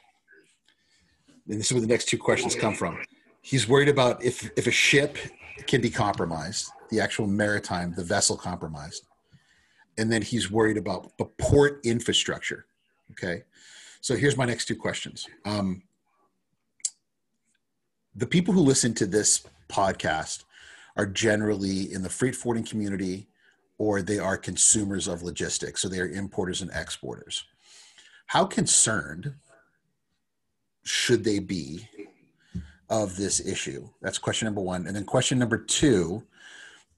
And 1.48 1.60
this 1.60 1.66
is 1.66 1.72
where 1.72 1.80
the 1.80 1.86
next 1.86 2.06
two 2.08 2.18
questions 2.18 2.54
come 2.54 2.74
from. 2.74 2.98
He's 3.40 3.68
worried 3.68 3.88
about 3.88 4.22
if, 4.24 4.50
if 4.56 4.66
a 4.66 4.72
ship 4.72 5.16
can 5.66 5.80
be 5.80 5.90
compromised, 5.90 6.70
the 6.90 7.00
actual 7.00 7.28
maritime, 7.28 7.94
the 7.96 8.02
vessel 8.02 8.36
compromised. 8.36 9.06
And 9.98 10.12
then 10.12 10.22
he's 10.22 10.50
worried 10.50 10.76
about 10.76 11.16
the 11.18 11.24
port 11.24 11.80
infrastructure. 11.84 12.66
Okay. 13.12 13.44
So 14.00 14.14
here's 14.14 14.36
my 14.36 14.44
next 14.44 14.66
two 14.66 14.76
questions. 14.76 15.26
Um, 15.44 15.82
the 18.14 18.26
people 18.26 18.54
who 18.54 18.60
listen 18.60 18.94
to 18.94 19.06
this 19.06 19.46
podcast 19.68 20.44
are 20.96 21.06
generally 21.06 21.92
in 21.92 22.02
the 22.02 22.08
freight 22.08 22.34
forwarding 22.34 22.64
community 22.64 23.28
or 23.78 24.00
they 24.00 24.18
are 24.18 24.36
consumers 24.36 25.06
of 25.06 25.22
logistics. 25.22 25.82
So 25.82 25.88
they 25.88 26.00
are 26.00 26.08
importers 26.08 26.62
and 26.62 26.70
exporters. 26.74 27.44
How 28.26 28.44
concerned 28.44 29.34
should 30.84 31.24
they 31.24 31.38
be 31.38 31.88
of 32.88 33.16
this 33.16 33.44
issue? 33.44 33.88
That's 34.00 34.18
question 34.18 34.46
number 34.46 34.60
one. 34.60 34.86
And 34.86 34.96
then 34.96 35.04
question 35.04 35.38
number 35.38 35.58
two 35.58 36.22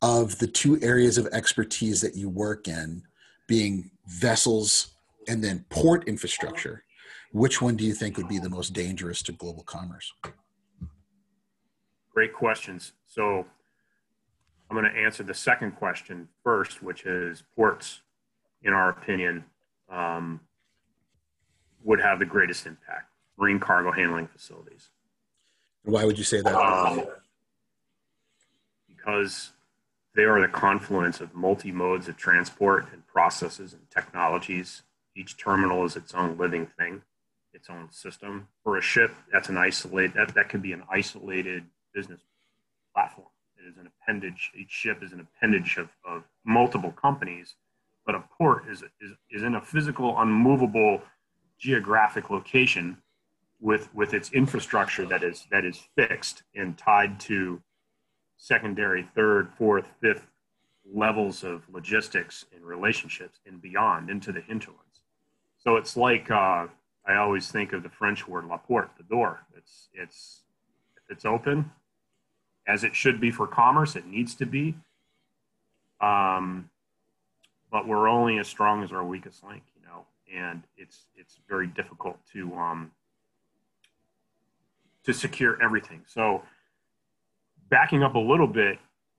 of 0.02 0.38
the 0.38 0.46
two 0.46 0.80
areas 0.82 1.18
of 1.18 1.26
expertise 1.32 2.00
that 2.00 2.14
you 2.14 2.28
work 2.28 2.68
in 2.68 3.02
being 3.46 3.90
vessels 4.06 4.94
and 5.26 5.42
then 5.42 5.64
port 5.70 6.06
infrastructure, 6.06 6.84
which 7.32 7.60
one 7.60 7.76
do 7.76 7.84
you 7.84 7.92
think 7.92 8.16
would 8.16 8.28
be 8.28 8.38
the 8.38 8.48
most 8.48 8.72
dangerous 8.72 9.22
to 9.22 9.32
global 9.32 9.62
commerce? 9.64 10.12
Great 12.12 12.32
questions. 12.32 12.92
So 13.06 13.44
I'm 14.70 14.76
going 14.76 14.90
to 14.90 14.98
answer 14.98 15.22
the 15.22 15.34
second 15.34 15.72
question 15.72 16.28
first, 16.42 16.82
which 16.82 17.04
is 17.04 17.42
ports, 17.56 18.00
in 18.62 18.72
our 18.72 18.90
opinion, 18.90 19.44
um, 19.90 20.40
would 21.84 22.00
have 22.00 22.18
the 22.18 22.26
greatest 22.26 22.66
impact 22.66 23.10
marine 23.38 23.60
cargo 23.60 23.92
handling 23.92 24.26
facilities. 24.26 24.90
Why 25.84 26.04
would 26.04 26.18
you 26.18 26.24
say 26.24 26.40
that? 26.40 26.54
Um, 26.54 27.06
because 28.88 29.52
they 30.18 30.24
are 30.24 30.40
the 30.40 30.48
confluence 30.48 31.20
of 31.20 31.32
multi 31.32 31.70
modes 31.70 32.08
of 32.08 32.16
transport 32.16 32.86
and 32.92 33.06
processes 33.06 33.72
and 33.72 33.88
technologies. 33.88 34.82
Each 35.14 35.36
terminal 35.38 35.84
is 35.84 35.94
its 35.94 36.12
own 36.12 36.36
living 36.36 36.66
thing, 36.76 37.02
its 37.54 37.70
own 37.70 37.88
system. 37.92 38.48
For 38.64 38.78
a 38.78 38.82
ship, 38.82 39.14
that's 39.32 39.48
an 39.48 39.56
isolated 39.56 40.14
that, 40.16 40.34
that 40.34 40.48
could 40.48 40.60
be 40.60 40.72
an 40.72 40.82
isolated 40.92 41.66
business 41.94 42.20
platform. 42.92 43.28
It 43.64 43.68
is 43.68 43.76
an 43.76 43.88
appendage. 43.88 44.50
Each 44.58 44.72
ship 44.72 45.04
is 45.04 45.12
an 45.12 45.20
appendage 45.20 45.76
of, 45.76 45.88
of 46.04 46.24
multiple 46.44 46.90
companies, 46.90 47.54
but 48.04 48.16
a 48.16 48.24
port 48.36 48.64
is, 48.68 48.82
is, 49.00 49.12
is 49.30 49.44
in 49.44 49.54
a 49.54 49.60
physical, 49.60 50.18
unmovable 50.18 51.00
geographic 51.60 52.28
location 52.28 52.96
with 53.60 53.92
with 53.94 54.14
its 54.14 54.32
infrastructure 54.32 55.06
that 55.06 55.22
is 55.22 55.46
that 55.52 55.64
is 55.64 55.80
fixed 55.96 56.42
and 56.56 56.76
tied 56.76 57.20
to 57.20 57.62
secondary, 58.38 59.06
third, 59.14 59.50
fourth, 59.58 59.86
fifth 60.00 60.26
levels 60.90 61.44
of 61.44 61.62
logistics 61.70 62.46
and 62.54 62.64
relationships 62.64 63.40
and 63.46 63.60
beyond 63.60 64.08
into 64.08 64.32
the 64.32 64.40
hinterlands. 64.40 65.02
So 65.58 65.76
it's 65.76 65.96
like 65.96 66.30
uh, 66.30 66.68
I 67.06 67.16
always 67.16 67.50
think 67.50 67.72
of 67.72 67.82
the 67.82 67.90
French 67.90 68.26
word 68.26 68.46
"la 68.46 68.56
porte," 68.56 68.96
the 68.96 69.02
door. 69.02 69.40
It's 69.56 69.88
it's 69.92 70.42
it's 71.10 71.24
open, 71.24 71.70
as 72.66 72.84
it 72.84 72.94
should 72.94 73.20
be 73.20 73.30
for 73.30 73.46
commerce. 73.46 73.96
It 73.96 74.06
needs 74.06 74.34
to 74.36 74.46
be. 74.46 74.76
Um, 76.00 76.70
but 77.70 77.86
we're 77.86 78.08
only 78.08 78.38
as 78.38 78.48
strong 78.48 78.82
as 78.82 78.92
our 78.92 79.04
weakest 79.04 79.44
link 79.44 79.62
you 79.74 79.86
know, 79.86 80.06
and 80.34 80.62
it's 80.76 81.06
it's 81.16 81.40
very 81.48 81.66
difficult 81.66 82.18
to 82.32 82.54
um, 82.54 82.92
to 85.04 85.12
secure 85.12 85.60
everything. 85.62 86.02
So, 86.06 86.42
backing 87.70 88.02
up 88.02 88.14
a 88.14 88.18
little 88.18 88.46
bit, 88.46 88.78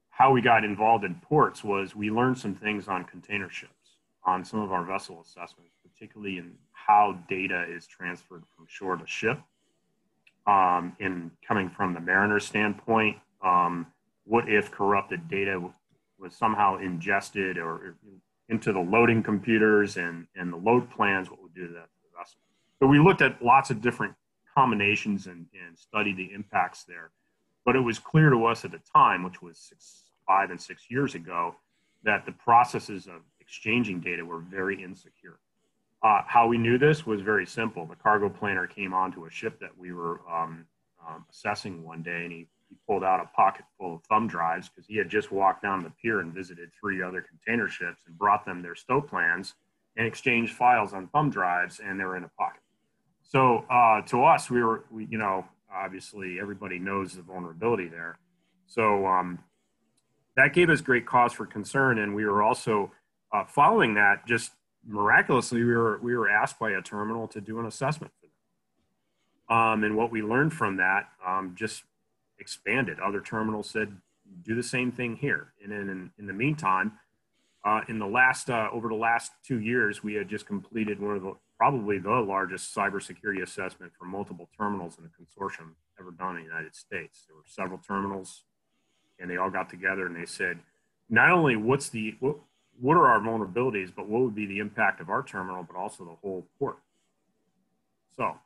how 0.09 0.31
we 0.31 0.41
got 0.41 0.63
involved 0.63 1.03
in 1.03 1.15
ports 1.15 1.63
was 1.63 1.95
we 1.95 2.09
learned 2.09 2.37
some 2.37 2.53
things 2.53 2.87
on 2.87 3.05
container 3.05 3.49
ships, 3.49 3.97
on 4.25 4.43
some 4.43 4.59
of 4.59 4.71
our 4.71 4.83
vessel 4.83 5.21
assessments, 5.21 5.75
particularly 5.81 6.37
in 6.37 6.53
how 6.71 7.17
data 7.29 7.65
is 7.69 7.87
transferred 7.87 8.43
from 8.55 8.65
shore 8.67 8.97
to 8.97 9.07
ship. 9.07 9.39
Um, 10.47 10.95
in 10.99 11.31
coming 11.47 11.69
from 11.69 11.93
the 11.93 11.99
mariner 11.99 12.39
standpoint, 12.39 13.17
um, 13.43 13.85
what 14.25 14.49
if 14.49 14.71
corrupted 14.71 15.27
data 15.27 15.61
was 16.17 16.35
somehow 16.35 16.77
ingested 16.77 17.57
or 17.57 17.95
into 18.49 18.73
the 18.73 18.79
loading 18.79 19.21
computers 19.21 19.97
and, 19.97 20.27
and 20.35 20.51
the 20.51 20.57
load 20.57 20.89
plans, 20.89 21.29
what 21.29 21.41
would 21.41 21.53
do 21.53 21.67
that 21.67 21.85
to 21.85 21.99
the 22.03 22.17
vessel. 22.17 22.39
So 22.79 22.87
we 22.87 22.99
looked 22.99 23.21
at 23.21 23.41
lots 23.43 23.69
of 23.69 23.81
different 23.81 24.15
combinations 24.55 25.27
and, 25.27 25.45
and 25.65 25.77
studied 25.77 26.17
the 26.17 26.31
impacts 26.33 26.83
there. 26.83 27.11
But 27.65 27.75
it 27.75 27.81
was 27.81 27.99
clear 27.99 28.29
to 28.29 28.45
us 28.45 28.65
at 28.65 28.71
the 28.71 28.81
time, 28.95 29.23
which 29.23 29.41
was 29.41 29.57
six, 29.57 30.11
five 30.27 30.49
and 30.51 30.59
six 30.59 30.89
years 30.89 31.15
ago, 31.15 31.55
that 32.03 32.25
the 32.25 32.31
processes 32.31 33.07
of 33.07 33.21
exchanging 33.39 33.99
data 33.99 34.23
were 34.23 34.39
very 34.39 34.81
insecure. 34.81 35.39
Uh, 36.01 36.21
how 36.25 36.47
we 36.47 36.57
knew 36.57 36.77
this 36.77 37.05
was 37.05 37.21
very 37.21 37.45
simple. 37.45 37.85
The 37.85 37.95
cargo 37.95 38.29
planner 38.29 38.67
came 38.67 38.93
onto 38.93 39.25
a 39.25 39.29
ship 39.29 39.59
that 39.59 39.77
we 39.77 39.91
were 39.91 40.21
um, 40.31 40.65
um, 41.05 41.25
assessing 41.29 41.83
one 41.83 42.01
day, 42.01 42.23
and 42.23 42.31
he 42.31 42.47
he 42.69 42.75
pulled 42.87 43.03
out 43.03 43.19
a 43.19 43.25
pocket 43.35 43.65
full 43.77 43.95
of 43.95 44.03
thumb 44.03 44.27
drives 44.27 44.69
because 44.69 44.85
he 44.85 44.95
had 44.95 45.09
just 45.09 45.31
walked 45.31 45.63
down 45.63 45.83
the 45.83 45.91
pier 46.01 46.19
and 46.19 46.33
visited 46.33 46.69
three 46.79 47.01
other 47.01 47.21
container 47.21 47.67
ships 47.67 48.03
and 48.05 48.17
brought 48.17 48.45
them 48.45 48.61
their 48.61 48.75
stow 48.75 49.01
plans 49.01 49.55
and 49.97 50.05
exchanged 50.05 50.53
files 50.53 50.93
on 50.93 51.07
thumb 51.07 51.29
drives, 51.29 51.79
and 51.79 51.99
they 51.99 52.03
were 52.03 52.15
in 52.15 52.23
a 52.23 52.31
pocket. 52.37 52.61
So 53.23 53.65
uh, 53.69 54.01
to 54.03 54.23
us, 54.23 54.49
we 54.49 54.63
were, 54.63 54.85
we, 54.91 55.05
you 55.09 55.17
know, 55.17 55.45
obviously 55.73 56.39
everybody 56.39 56.79
knows 56.79 57.13
the 57.13 57.21
vulnerability 57.21 57.87
there. 57.87 58.17
So 58.67 59.05
um, 59.05 59.39
that 60.35 60.53
gave 60.53 60.69
us 60.69 60.81
great 60.81 61.05
cause 61.05 61.33
for 61.33 61.45
concern, 61.45 61.99
and 61.99 62.15
we 62.15 62.25
were 62.25 62.43
also 62.43 62.91
uh, 63.33 63.45
following 63.45 63.95
that. 63.95 64.25
Just 64.27 64.51
miraculously, 64.87 65.63
we 65.63 65.73
were 65.73 65.99
we 65.99 66.15
were 66.15 66.29
asked 66.29 66.59
by 66.59 66.71
a 66.71 66.81
terminal 66.81 67.27
to 67.29 67.41
do 67.41 67.59
an 67.59 67.65
assessment 67.65 68.13
for 68.19 68.27
them. 68.27 69.57
Um, 69.57 69.83
and 69.83 69.97
what 69.97 70.11
we 70.11 70.21
learned 70.21 70.53
from 70.53 70.77
that 70.77 71.09
um, 71.25 71.55
just 71.57 71.83
expanded. 72.39 72.99
Other 72.99 73.21
terminals 73.21 73.69
said, 73.69 73.95
do 74.43 74.55
the 74.55 74.63
same 74.63 74.91
thing 74.91 75.15
here. 75.15 75.53
And 75.63 75.71
then 75.71 75.89
in, 75.89 76.11
in 76.19 76.27
the 76.27 76.33
meantime, 76.33 76.93
uh, 77.65 77.81
in 77.89 77.99
the 77.99 78.07
last, 78.07 78.49
uh, 78.49 78.69
over 78.71 78.87
the 78.87 78.95
last 78.95 79.31
two 79.43 79.59
years, 79.59 80.03
we 80.03 80.13
had 80.13 80.29
just 80.29 80.45
completed 80.45 80.99
one 80.99 81.15
of 81.15 81.21
the, 81.23 81.33
probably 81.59 81.99
the 81.99 82.09
largest 82.09 82.73
cybersecurity 82.73 83.43
assessment 83.43 83.91
for 83.99 84.05
multiple 84.05 84.49
terminals 84.57 84.97
in 84.97 85.03
a 85.03 85.09
consortium 85.09 85.73
ever 85.99 86.11
done 86.11 86.37
in 86.37 86.43
the 86.43 86.47
United 86.47 86.73
States. 86.73 87.25
There 87.27 87.35
were 87.35 87.43
several 87.45 87.79
terminals 87.85 88.45
and 89.19 89.29
they 89.29 89.35
all 89.35 89.49
got 89.49 89.69
together 89.69 90.05
and 90.05 90.15
they 90.15 90.25
said, 90.25 90.59
not 91.09 91.31
only 91.31 91.57
what's 91.57 91.89
the 91.89 92.15
what, 92.21 92.37
what 92.79 92.95
are 92.95 93.07
our 93.07 93.19
vulnerabilities, 93.19 93.91
but 93.93 94.07
what 94.07 94.21
would 94.21 94.35
be 94.35 94.45
the 94.45 94.59
impact 94.59 95.01
of 95.01 95.09
our 95.09 95.21
terminal, 95.21 95.63
but 95.63 95.75
also 95.75 96.05
the 96.05 96.15
whole 96.21 96.47
port. 96.57 96.77
So 98.15 98.37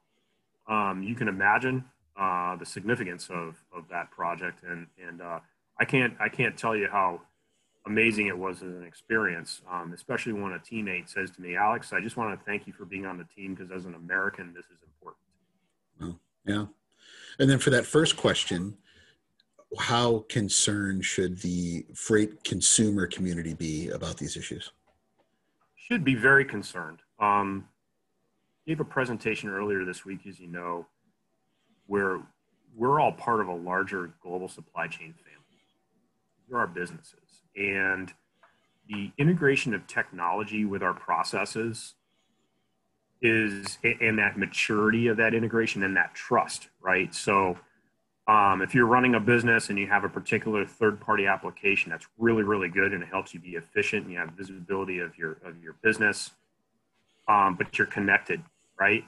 um, 0.68 1.04
you 1.04 1.14
can 1.14 1.28
imagine 1.28 1.86
uh, 2.20 2.56
the 2.56 2.66
significance 2.66 3.30
of, 3.30 3.64
of 3.76 3.88
that 3.92 4.10
project, 4.10 4.64
and 4.64 4.88
and 5.08 5.22
uh, 5.22 5.40
I 5.80 5.86
can't 5.86 6.16
I 6.20 6.30
can't 6.30 6.58
tell 6.58 6.76
you 6.76 6.88
how 6.92 7.22
amazing 7.86 8.28
it 8.28 8.38
was 8.38 8.58
as 8.58 8.74
an 8.74 8.84
experience, 8.84 9.62
um, 9.70 9.94
especially 9.94 10.34
when 10.34 10.54
a 10.54 10.60
teammate 10.60 11.10
says 11.10 11.32
to 11.32 11.42
me, 11.42 11.56
"Alex, 11.56 11.94
I 11.94 12.00
just 12.00 12.18
want 12.18 12.38
to 12.38 12.46
thank 12.46 12.66
you 12.68 12.74
for 12.74 12.86
being 12.86 13.06
on 13.06 13.18
the 13.18 13.26
team 13.26 13.56
because 13.56 13.72
as 13.72 13.86
an 13.86 13.96
American, 13.96 14.54
this 14.54 14.66
is 14.66 14.82
important." 14.84 15.24
Well, 16.00 16.20
yeah, 16.46 16.66
and 17.40 17.50
then 17.50 17.60
for 17.60 17.70
that 17.72 17.86
first 17.86 18.18
question, 18.18 18.78
how 19.80 20.26
concerned 20.30 21.04
should 21.04 21.40
the 21.40 21.86
freight 21.94 22.44
consumer 22.44 23.08
community 23.08 23.54
be 23.54 23.90
about 23.90 24.18
these 24.18 24.38
issues? 24.38 24.72
Should 25.76 26.04
be 26.04 26.16
very 26.16 26.46
concerned. 26.46 27.00
Um, 27.20 27.68
gave 28.66 28.80
a 28.80 28.86
presentation 28.86 29.50
earlier 29.50 29.84
this 29.84 30.06
week, 30.06 30.26
as 30.28 30.40
you 30.40 30.48
know, 30.48 30.88
where 31.88 32.22
we're 32.76 33.00
all 33.00 33.12
part 33.12 33.42
of 33.42 33.48
a 33.48 33.54
larger 33.54 34.14
global 34.22 34.48
supply 34.48 34.88
chain 34.88 35.14
family. 35.14 35.62
These 36.46 36.54
are 36.56 36.60
our 36.60 36.68
businesses, 36.68 37.23
and 37.56 38.14
the 38.90 39.12
integration 39.18 39.74
of 39.74 39.88
technology 39.88 40.66
with 40.66 40.84
our 40.84 40.94
processes 40.94 41.96
is 43.22 43.78
and 44.02 44.20
that 44.20 44.38
maturity 44.38 45.08
of 45.08 45.18
that 45.18 45.34
integration 45.34 45.84
and 45.84 45.96
that 45.96 46.14
trust, 46.14 46.68
right? 46.82 47.16
So 47.16 47.58
um, 48.28 48.62
if 48.62 48.76
you're 48.76 48.86
running 48.86 49.16
a 49.16 49.20
business 49.20 49.70
and 49.70 49.80
you 49.80 49.88
have 49.88 50.04
a 50.04 50.10
particular 50.10 50.66
third-party 50.66 51.26
application 51.26 51.92
that's 51.92 52.08
really, 52.18 52.44
really 52.44 52.70
good 52.70 52.94
and 52.94 53.02
it 53.02 53.10
helps 53.10 53.34
you 53.34 53.40
be 53.40 53.52
efficient 53.52 54.04
and 54.04 54.14
you 54.14 54.20
have 54.20 54.32
visibility 54.32 55.00
of 55.00 55.18
your 55.18 55.38
of 55.46 55.62
your 55.64 55.74
business, 55.82 56.32
um, 57.28 57.56
but 57.56 57.78
you're 57.78 57.88
connected, 57.88 58.42
right? 58.80 59.06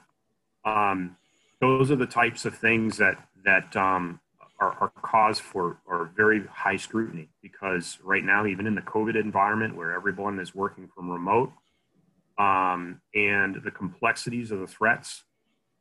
Um, 0.64 1.16
those 1.60 1.90
are 1.90 1.96
the 1.96 2.06
types 2.06 2.44
of 2.44 2.56
things 2.56 2.98
that 2.98 3.18
that 3.44 3.74
um, 3.76 4.20
are, 4.58 4.72
are 4.80 4.92
cause 5.02 5.38
for 5.38 5.78
are 5.86 6.10
very 6.16 6.46
high 6.46 6.76
scrutiny 6.76 7.28
because 7.42 7.98
right 8.02 8.24
now, 8.24 8.46
even 8.46 8.66
in 8.66 8.74
the 8.74 8.82
COVID 8.82 9.14
environment 9.14 9.76
where 9.76 9.92
everyone 9.92 10.38
is 10.38 10.54
working 10.54 10.88
from 10.94 11.10
remote, 11.10 11.52
um, 12.38 13.00
and 13.14 13.56
the 13.64 13.70
complexities 13.70 14.50
of 14.50 14.60
the 14.60 14.66
threats 14.66 15.24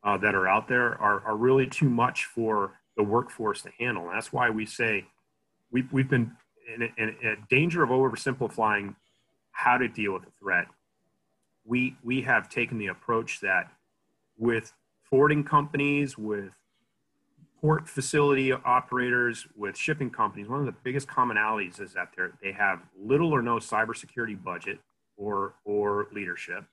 uh, 0.04 0.18
that 0.18 0.36
are 0.36 0.48
out 0.48 0.68
there 0.68 1.00
are, 1.02 1.22
are 1.26 1.36
really 1.36 1.68
too 1.68 1.90
much 1.90 2.26
for 2.26 2.80
the 2.96 3.04
workforce 3.04 3.62
to 3.64 3.70
handle. 3.80 4.04
And 4.08 4.16
that's 4.16 4.32
why 4.32 4.50
we 4.50 4.66
say 4.66 5.06
we've, 5.72 5.92
we've 5.92 6.10
been 6.10 6.32
in, 6.74 6.92
in, 6.98 7.38
danger 7.50 7.84
of 7.84 7.90
oversimplifying 7.90 8.96
how 9.52 9.78
to 9.78 9.88
deal 9.88 10.14
with 10.14 10.24
the 10.24 10.32
threat. 10.40 10.68
We, 11.66 11.98
we 12.04 12.22
have 12.22 12.50
taken 12.50 12.78
the 12.78 12.88
approach 12.88 13.40
that 13.42 13.72
with 14.38 14.72
forwarding 15.10 15.44
companies, 15.44 16.18
with 16.18 16.52
port 17.66 17.90
facility 17.90 18.54
operators, 18.54 19.48
with 19.56 19.76
shipping 19.76 20.12
companies, 20.12 20.48
one 20.48 20.60
of 20.60 20.68
the 20.68 20.76
biggest 20.84 21.08
commonalities 21.08 21.82
is 21.82 21.94
that 21.94 22.10
they 22.40 22.52
have 22.52 22.80
little 22.96 23.34
or 23.34 23.42
no 23.42 23.56
cybersecurity 23.56 24.42
budget 24.42 24.78
or, 25.18 25.56
or 25.64 26.08
leadership. 26.14 26.64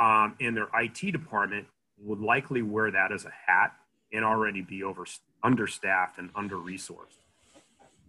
Um, 0.00 0.34
and 0.40 0.56
their 0.56 0.66
IT 0.74 1.12
department 1.12 1.68
would 2.00 2.18
likely 2.18 2.62
wear 2.62 2.90
that 2.90 3.12
as 3.12 3.26
a 3.26 3.32
hat 3.46 3.74
and 4.12 4.24
already 4.24 4.60
be 4.60 4.82
over 4.82 5.06
understaffed 5.44 6.18
and 6.18 6.30
under 6.34 6.56
resourced. 6.56 7.20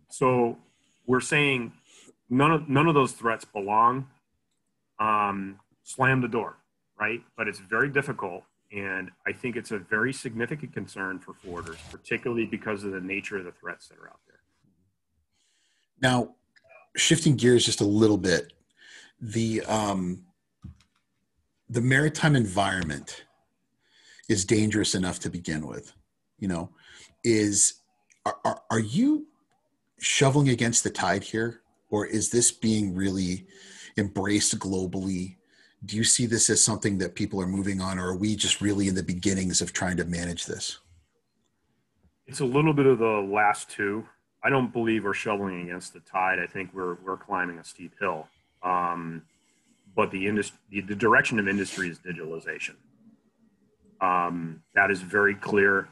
So 0.10 0.58
we're 1.06 1.22
saying 1.22 1.74
none 2.28 2.52
of 2.52 2.68
none 2.68 2.88
of 2.88 2.96
those 2.96 3.12
threats 3.12 3.46
belong. 3.46 4.08
Um, 5.00 5.60
slam 5.84 6.22
the 6.22 6.28
door, 6.28 6.58
right? 7.00 7.22
But 7.38 7.48
it's 7.48 7.60
very 7.60 7.90
difficult, 7.90 8.46
and 8.72 9.10
I 9.26 9.34
think 9.34 9.56
it's 9.56 9.72
a 9.72 9.80
very 9.80 10.14
significant 10.14 10.74
concern 10.74 11.20
for 11.20 11.34
forwarders, 11.34 11.78
particularly 11.90 12.46
because 12.46 12.84
of 12.84 12.92
the 12.92 13.02
nature 13.02 13.38
of 13.38 13.46
the 13.46 13.52
threats 13.52 13.88
that 13.88 13.98
are 13.98 14.10
out 14.10 14.20
there. 14.28 14.40
Now, 16.02 16.36
shifting 16.96 17.36
gears 17.36 17.66
just 17.66 17.82
a 17.82 17.86
little 17.86 18.18
bit, 18.18 18.54
the 19.20 19.62
um, 19.62 20.24
the 21.70 21.82
maritime 21.82 22.36
environment 22.36 23.26
is 24.28 24.46
dangerous 24.46 24.96
enough 24.96 25.20
to 25.20 25.30
begin 25.30 25.66
with. 25.68 25.94
You 26.38 26.48
know, 26.48 26.70
is 27.24 27.82
are, 28.26 28.38
are, 28.46 28.62
are 28.70 28.80
you 28.80 29.28
shoveling 30.00 30.50
against 30.50 30.84
the 30.84 30.90
tide 30.90 31.24
here, 31.24 31.62
or 31.90 32.06
is 32.06 32.30
this 32.30 32.52
being 32.52 32.94
really 32.94 33.48
embraced 33.98 34.58
globally? 34.60 35.38
Do 35.86 35.96
you 35.96 36.04
see 36.04 36.26
this 36.26 36.50
as 36.50 36.62
something 36.62 36.98
that 36.98 37.16
people 37.16 37.42
are 37.42 37.48
moving 37.48 37.80
on, 37.80 37.98
or 37.98 38.10
are 38.10 38.16
we 38.16 38.36
just 38.36 38.62
really 38.62 38.88
in 38.88 38.96
the 38.96 39.04
beginnings 39.04 39.62
of 39.62 39.72
trying 39.72 39.98
to 39.98 40.06
manage 40.06 40.46
this? 40.46 40.80
It's 42.28 42.42
a 42.42 42.46
little 42.46 42.74
bit 42.74 42.86
of 42.86 43.00
the 43.00 43.28
last 43.32 43.70
two. 43.70 44.06
I 44.44 44.50
don't 44.50 44.72
believe 44.72 45.04
we're 45.04 45.14
shoveling 45.14 45.62
against 45.62 45.94
the 45.94 46.02
tide. 46.02 46.40
I 46.40 46.48
think 46.48 46.74
we're 46.74 46.96
we're 46.96 47.18
climbing 47.18 47.58
a 47.60 47.64
steep 47.64 47.94
hill. 48.00 48.28
Um, 48.62 49.24
but 49.96 50.12
the 50.12 50.28
industry, 50.28 50.58
the 50.72 50.96
direction 50.96 51.40
of 51.40 51.48
industry 51.48 51.90
is 51.90 52.00
digitalization. 52.00 52.76
Um, 54.02 54.64
that 54.76 54.92
is 54.92 55.02
very 55.02 55.36
clear. 55.36 55.90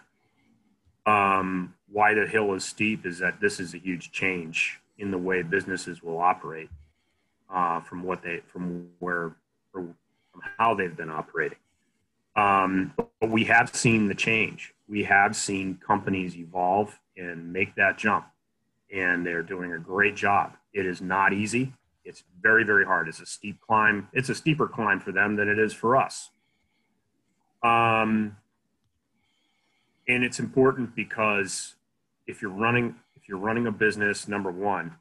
Um, 1.05 1.73
why 1.89 2.13
the 2.13 2.27
hill 2.27 2.53
is 2.53 2.65
steep 2.65 3.05
is 3.05 3.19
that 3.19 3.39
this 3.39 3.59
is 3.59 3.73
a 3.73 3.77
huge 3.77 4.11
change 4.11 4.79
in 4.97 5.11
the 5.11 5.17
way 5.17 5.41
businesses 5.41 6.03
will 6.03 6.19
operate 6.19 6.69
uh, 7.49 7.79
from 7.81 8.03
what 8.03 8.21
they 8.21 8.41
from 8.47 8.89
where 8.99 9.35
from 9.81 10.41
how 10.57 10.73
they've 10.73 10.95
been 10.95 11.09
operating. 11.09 11.57
Um, 12.35 12.93
but 13.19 13.29
we 13.29 13.45
have 13.45 13.75
seen 13.75 14.07
the 14.07 14.15
change. 14.15 14.73
We 14.87 15.03
have 15.03 15.35
seen 15.35 15.79
companies 15.85 16.35
evolve 16.37 16.97
and 17.17 17.51
make 17.51 17.75
that 17.75 17.97
jump, 17.97 18.25
and 18.93 19.25
they're 19.25 19.43
doing 19.43 19.73
a 19.73 19.79
great 19.79 20.15
job. 20.15 20.53
It 20.73 20.85
is 20.85 21.01
not 21.01 21.33
easy. 21.33 21.73
It's 22.05 22.23
very, 22.41 22.63
very 22.63 22.85
hard. 22.85 23.07
It's 23.07 23.19
a 23.19 23.25
steep 23.25 23.59
climb. 23.59 24.07
It's 24.13 24.29
a 24.29 24.35
steeper 24.35 24.67
climb 24.67 24.99
for 24.99 25.11
them 25.11 25.35
than 25.35 25.49
it 25.49 25.59
is 25.59 25.73
for 25.73 25.97
us. 25.97 26.29
Um, 27.63 28.37
and 30.07 30.23
it's 30.23 30.39
important 30.39 30.95
because 30.95 31.75
if 32.27 32.41
you're 32.41 32.51
running 32.51 32.95
if 33.15 33.27
you're 33.27 33.39
running 33.39 33.67
a 33.67 33.71
business, 33.71 34.29
number 34.29 34.51
one, 34.51 34.95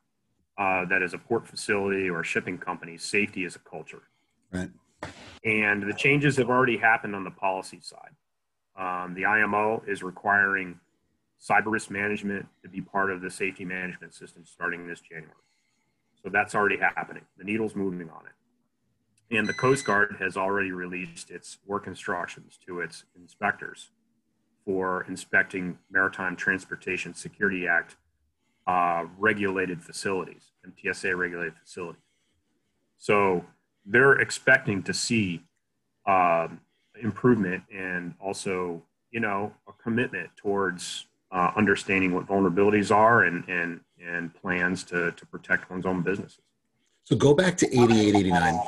uh, 0.58 0.84
that 0.86 1.00
is 1.00 1.14
a 1.14 1.18
port 1.18 1.46
facility 1.46 2.10
or 2.10 2.22
a 2.22 2.24
shipping 2.24 2.58
company, 2.58 2.98
safety 2.98 3.44
is 3.44 3.54
a 3.54 3.60
culture. 3.60 4.02
Right. 4.56 4.70
And 5.44 5.82
the 5.82 5.94
changes 5.94 6.36
have 6.36 6.50
already 6.50 6.76
happened 6.76 7.14
on 7.14 7.24
the 7.24 7.30
policy 7.30 7.80
side. 7.80 8.10
Um, 8.76 9.14
the 9.14 9.24
IMO 9.24 9.82
is 9.86 10.02
requiring 10.02 10.78
cyber 11.40 11.66
risk 11.66 11.90
management 11.90 12.46
to 12.62 12.68
be 12.68 12.80
part 12.80 13.10
of 13.10 13.20
the 13.20 13.30
safety 13.30 13.64
management 13.64 14.14
system 14.14 14.44
starting 14.44 14.86
this 14.86 15.00
January. 15.00 15.32
So 16.22 16.30
that's 16.30 16.54
already 16.54 16.78
happening. 16.78 17.22
The 17.38 17.44
needle's 17.44 17.76
moving 17.76 18.10
on 18.10 18.22
it. 18.26 19.36
And 19.36 19.46
the 19.46 19.54
Coast 19.54 19.84
Guard 19.84 20.16
has 20.20 20.36
already 20.36 20.72
released 20.72 21.30
its 21.30 21.58
work 21.66 21.86
instructions 21.86 22.58
to 22.66 22.80
its 22.80 23.04
inspectors 23.20 23.90
for 24.64 25.04
inspecting 25.08 25.78
Maritime 25.90 26.36
Transportation 26.36 27.14
Security 27.14 27.66
Act 27.66 27.96
uh, 28.66 29.04
regulated 29.18 29.82
facilities, 29.82 30.52
MTSA 30.66 31.16
regulated 31.16 31.54
facilities. 31.56 32.02
So 32.98 33.44
they're 33.86 34.20
expecting 34.20 34.82
to 34.82 34.92
see 34.92 35.42
uh, 36.06 36.48
improvement 37.02 37.62
and 37.72 38.14
also, 38.20 38.82
you 39.10 39.20
know, 39.20 39.52
a 39.68 39.72
commitment 39.82 40.30
towards 40.36 41.06
uh, 41.32 41.50
understanding 41.56 42.14
what 42.14 42.26
vulnerabilities 42.26 42.94
are 42.94 43.24
and, 43.24 43.48
and 43.48 43.80
and 44.04 44.34
plans 44.34 44.84
to, 44.84 45.12
to 45.12 45.26
protect 45.26 45.70
one's 45.70 45.86
own 45.86 46.02
businesses. 46.02 46.40
So 47.04 47.16
go 47.16 47.34
back 47.34 47.56
to 47.58 47.66
88, 47.66 48.14
89. 48.14 48.60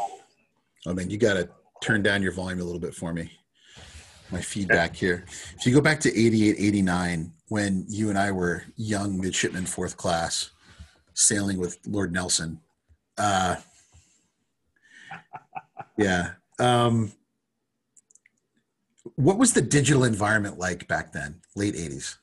Oh 0.86 0.94
man, 0.94 1.10
you 1.10 1.18
got 1.18 1.34
to 1.34 1.48
turn 1.82 2.02
down 2.02 2.22
your 2.22 2.32
volume 2.32 2.60
a 2.60 2.64
little 2.64 2.80
bit 2.80 2.94
for 2.94 3.12
me. 3.12 3.30
My 4.30 4.40
feedback 4.40 4.94
here. 4.94 5.24
If 5.58 5.66
you 5.66 5.72
go 5.72 5.80
back 5.80 6.00
to 6.00 6.10
88, 6.10 6.56
89, 6.58 7.32
when 7.48 7.84
you 7.88 8.10
and 8.10 8.18
I 8.18 8.30
were 8.30 8.64
young 8.76 9.18
midshipmen, 9.18 9.64
fourth 9.64 9.96
class, 9.96 10.50
sailing 11.14 11.58
with 11.58 11.78
Lord 11.86 12.12
Nelson. 12.12 12.60
Uh, 13.16 13.56
yeah. 15.96 16.32
Um, 16.58 17.12
what 19.16 19.38
was 19.38 19.52
the 19.52 19.62
digital 19.62 20.04
environment 20.04 20.58
like 20.58 20.86
back 20.86 21.12
then, 21.12 21.40
late 21.56 21.74
80s? 21.74 22.16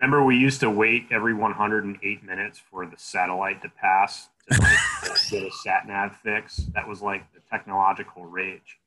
Remember, 0.00 0.24
we 0.24 0.36
used 0.36 0.60
to 0.60 0.70
wait 0.70 1.06
every 1.12 1.32
108 1.32 2.24
minutes 2.24 2.58
for 2.58 2.86
the 2.86 2.96
satellite 2.96 3.62
to 3.62 3.68
pass 3.68 4.28
to 4.50 4.60
like, 4.60 4.78
get 5.30 5.44
a 5.44 5.50
sat 5.62 5.86
nav 5.86 6.16
fix. 6.16 6.56
That 6.74 6.88
was 6.88 7.00
like 7.00 7.32
the 7.32 7.40
technological 7.48 8.24
rage. 8.24 8.78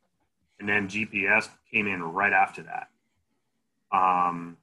And 0.60 0.68
then 0.68 0.88
GPS 0.88 1.50
came 1.72 1.88
in 1.88 2.04
right 2.04 2.34
after 2.34 2.64
that. 2.64 2.90
Um, 3.92 4.58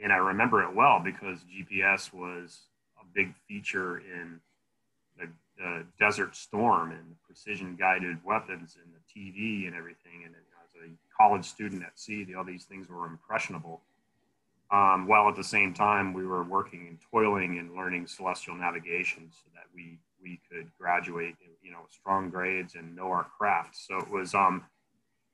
and 0.00 0.12
I 0.12 0.16
remember 0.16 0.62
it 0.62 0.74
well 0.74 1.00
because 1.02 1.40
GPS 1.40 2.12
was 2.12 2.60
a 3.00 3.04
big 3.14 3.34
feature 3.48 3.98
in 3.98 4.40
the, 5.58 5.84
Desert 5.98 6.36
Storm 6.36 6.90
and 6.90 7.10
the 7.10 7.16
precision 7.26 7.76
guided 7.76 8.18
weapons 8.24 8.76
and 8.82 8.92
the 8.92 9.00
TV 9.08 9.66
and 9.66 9.74
everything. 9.74 10.22
And 10.24 10.34
as 10.34 10.74
a 10.74 10.90
college 11.20 11.44
student 11.44 11.82
at 11.82 11.98
sea, 11.98 12.24
the, 12.24 12.34
all 12.34 12.44
these 12.44 12.64
things 12.64 12.88
were 12.88 13.06
impressionable. 13.06 13.82
Um, 14.70 15.06
while 15.06 15.28
at 15.28 15.36
the 15.36 15.44
same 15.44 15.72
time, 15.72 16.12
we 16.12 16.26
were 16.26 16.42
working 16.42 16.88
and 16.88 16.98
toiling 17.10 17.58
and 17.58 17.74
learning 17.74 18.06
celestial 18.08 18.56
navigation 18.56 19.30
so 19.30 19.48
that 19.54 19.64
we 19.74 19.98
we 20.20 20.40
could 20.50 20.68
graduate, 20.76 21.36
you 21.62 21.70
know, 21.70 21.86
strong 21.90 22.30
grades 22.30 22.74
and 22.74 22.96
know 22.96 23.06
our 23.06 23.26
craft. 23.38 23.76
So 23.76 23.98
it 23.98 24.10
was 24.10 24.34
um, 24.34 24.64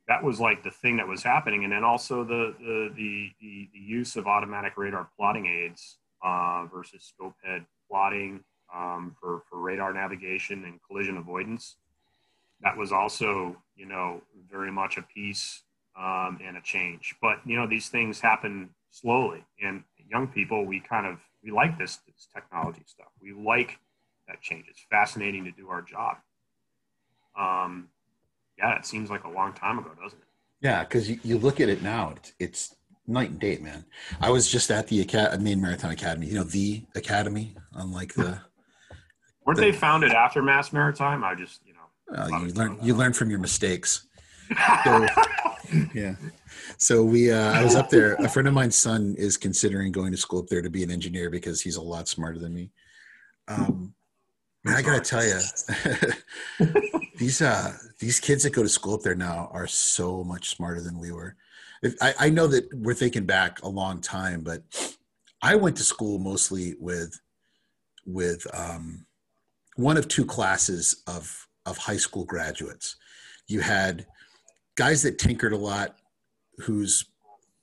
that 0.06 0.22
was 0.22 0.38
like 0.38 0.62
the 0.62 0.70
thing 0.70 0.98
that 0.98 1.08
was 1.08 1.22
happening, 1.22 1.64
and 1.64 1.72
then 1.72 1.82
also 1.82 2.24
the 2.24 2.54
the 2.58 2.92
the, 2.94 3.30
the, 3.40 3.68
the 3.72 3.78
use 3.78 4.16
of 4.16 4.26
automatic 4.26 4.74
radar 4.76 5.08
plotting 5.16 5.46
aids 5.46 5.96
uh, 6.22 6.66
versus 6.72 7.02
scope 7.02 7.34
head 7.42 7.64
plotting 7.90 8.40
um, 8.74 9.14
for 9.20 9.42
for 9.48 9.58
radar 9.58 9.92
navigation 9.92 10.64
and 10.64 10.80
collision 10.86 11.16
avoidance. 11.16 11.76
That 12.62 12.76
was 12.76 12.92
also, 12.92 13.56
you 13.74 13.86
know, 13.86 14.22
very 14.50 14.70
much 14.70 14.96
a 14.96 15.02
piece 15.02 15.62
um, 15.98 16.38
and 16.44 16.56
a 16.56 16.60
change. 16.62 17.16
But 17.20 17.38
you 17.44 17.56
know, 17.56 17.66
these 17.66 17.88
things 17.88 18.20
happen 18.20 18.70
slowly, 18.90 19.44
and 19.62 19.82
young 20.10 20.28
people, 20.28 20.64
we 20.64 20.80
kind 20.80 21.06
of 21.06 21.18
we 21.42 21.50
like 21.50 21.78
this, 21.78 21.98
this 22.06 22.28
technology 22.32 22.82
stuff. 22.86 23.08
We 23.20 23.32
like 23.32 23.78
that 24.28 24.40
change. 24.40 24.66
It's 24.68 24.84
fascinating 24.90 25.44
to 25.44 25.50
do 25.50 25.68
our 25.68 25.82
job. 25.82 26.18
Um, 27.38 27.88
yeah, 28.58 28.76
it 28.76 28.86
seems 28.86 29.10
like 29.10 29.24
a 29.24 29.30
long 29.30 29.52
time 29.54 29.78
ago, 29.78 29.90
doesn't 30.00 30.18
it? 30.18 30.24
Yeah, 30.60 30.84
because 30.84 31.10
you, 31.10 31.18
you 31.24 31.38
look 31.38 31.60
at 31.60 31.68
it 31.68 31.82
now, 31.82 32.14
it's, 32.16 32.32
it's 32.38 32.76
night 33.06 33.30
and 33.30 33.40
day, 33.40 33.58
man. 33.58 33.84
I 34.20 34.30
was 34.30 34.48
just 34.48 34.70
at 34.70 34.86
the 34.86 35.00
Acad- 35.00 35.40
Maine 35.42 35.60
Maritime 35.60 35.90
Academy, 35.90 36.26
you 36.26 36.34
know, 36.34 36.44
the 36.44 36.84
academy, 36.94 37.54
unlike 37.72 38.14
the. 38.14 38.40
Weren't 39.44 39.58
the, 39.58 39.66
they 39.66 39.72
founded 39.72 40.12
after 40.12 40.42
Mass 40.42 40.72
Maritime? 40.72 41.24
I 41.24 41.34
just, 41.34 41.60
you 41.66 41.74
know. 41.74 42.16
Uh, 42.16 42.40
you 42.40 42.52
learn 42.52 42.78
you 42.82 42.94
learn 42.94 43.12
from 43.12 43.30
your 43.30 43.40
mistakes. 43.40 44.06
So, 44.84 45.06
yeah. 45.94 46.16
So 46.76 47.02
we, 47.02 47.32
uh, 47.32 47.52
I 47.52 47.64
was 47.64 47.74
up 47.74 47.88
there. 47.88 48.14
A 48.16 48.28
friend 48.28 48.46
of 48.46 48.52
mine's 48.52 48.76
son 48.76 49.14
is 49.16 49.38
considering 49.38 49.92
going 49.92 50.10
to 50.10 50.18
school 50.18 50.40
up 50.40 50.48
there 50.48 50.60
to 50.60 50.68
be 50.68 50.82
an 50.82 50.90
engineer 50.90 51.30
because 51.30 51.62
he's 51.62 51.76
a 51.76 51.80
lot 51.80 52.08
smarter 52.08 52.38
than 52.38 52.52
me. 52.52 52.70
Um, 53.48 53.94
Man, 54.64 54.76
I 54.76 54.82
gotta 54.82 55.00
tell 55.00 55.24
you, 55.24 55.40
these 57.16 57.42
uh 57.42 57.72
these 57.98 58.20
kids 58.20 58.44
that 58.44 58.52
go 58.52 58.62
to 58.62 58.68
school 58.68 58.94
up 58.94 59.02
there 59.02 59.16
now 59.16 59.50
are 59.52 59.66
so 59.66 60.22
much 60.22 60.50
smarter 60.50 60.80
than 60.80 61.00
we 61.00 61.10
were. 61.10 61.34
If, 61.82 61.96
I, 62.00 62.14
I 62.20 62.30
know 62.30 62.46
that 62.46 62.72
we're 62.72 62.94
thinking 62.94 63.26
back 63.26 63.60
a 63.62 63.68
long 63.68 64.00
time, 64.00 64.42
but 64.42 64.62
I 65.42 65.56
went 65.56 65.76
to 65.78 65.82
school 65.82 66.20
mostly 66.20 66.76
with 66.78 67.20
with 68.06 68.46
um, 68.54 69.04
one 69.76 69.96
of 69.96 70.08
two 70.08 70.24
classes 70.24 71.02
of 71.06 71.48
of 71.64 71.78
high 71.78 71.96
school 71.96 72.24
graduates. 72.24 72.96
You 73.46 73.60
had 73.60 74.06
guys 74.74 75.02
that 75.02 75.18
tinkered 75.18 75.52
a 75.52 75.56
lot, 75.56 75.96
who's 76.58 77.06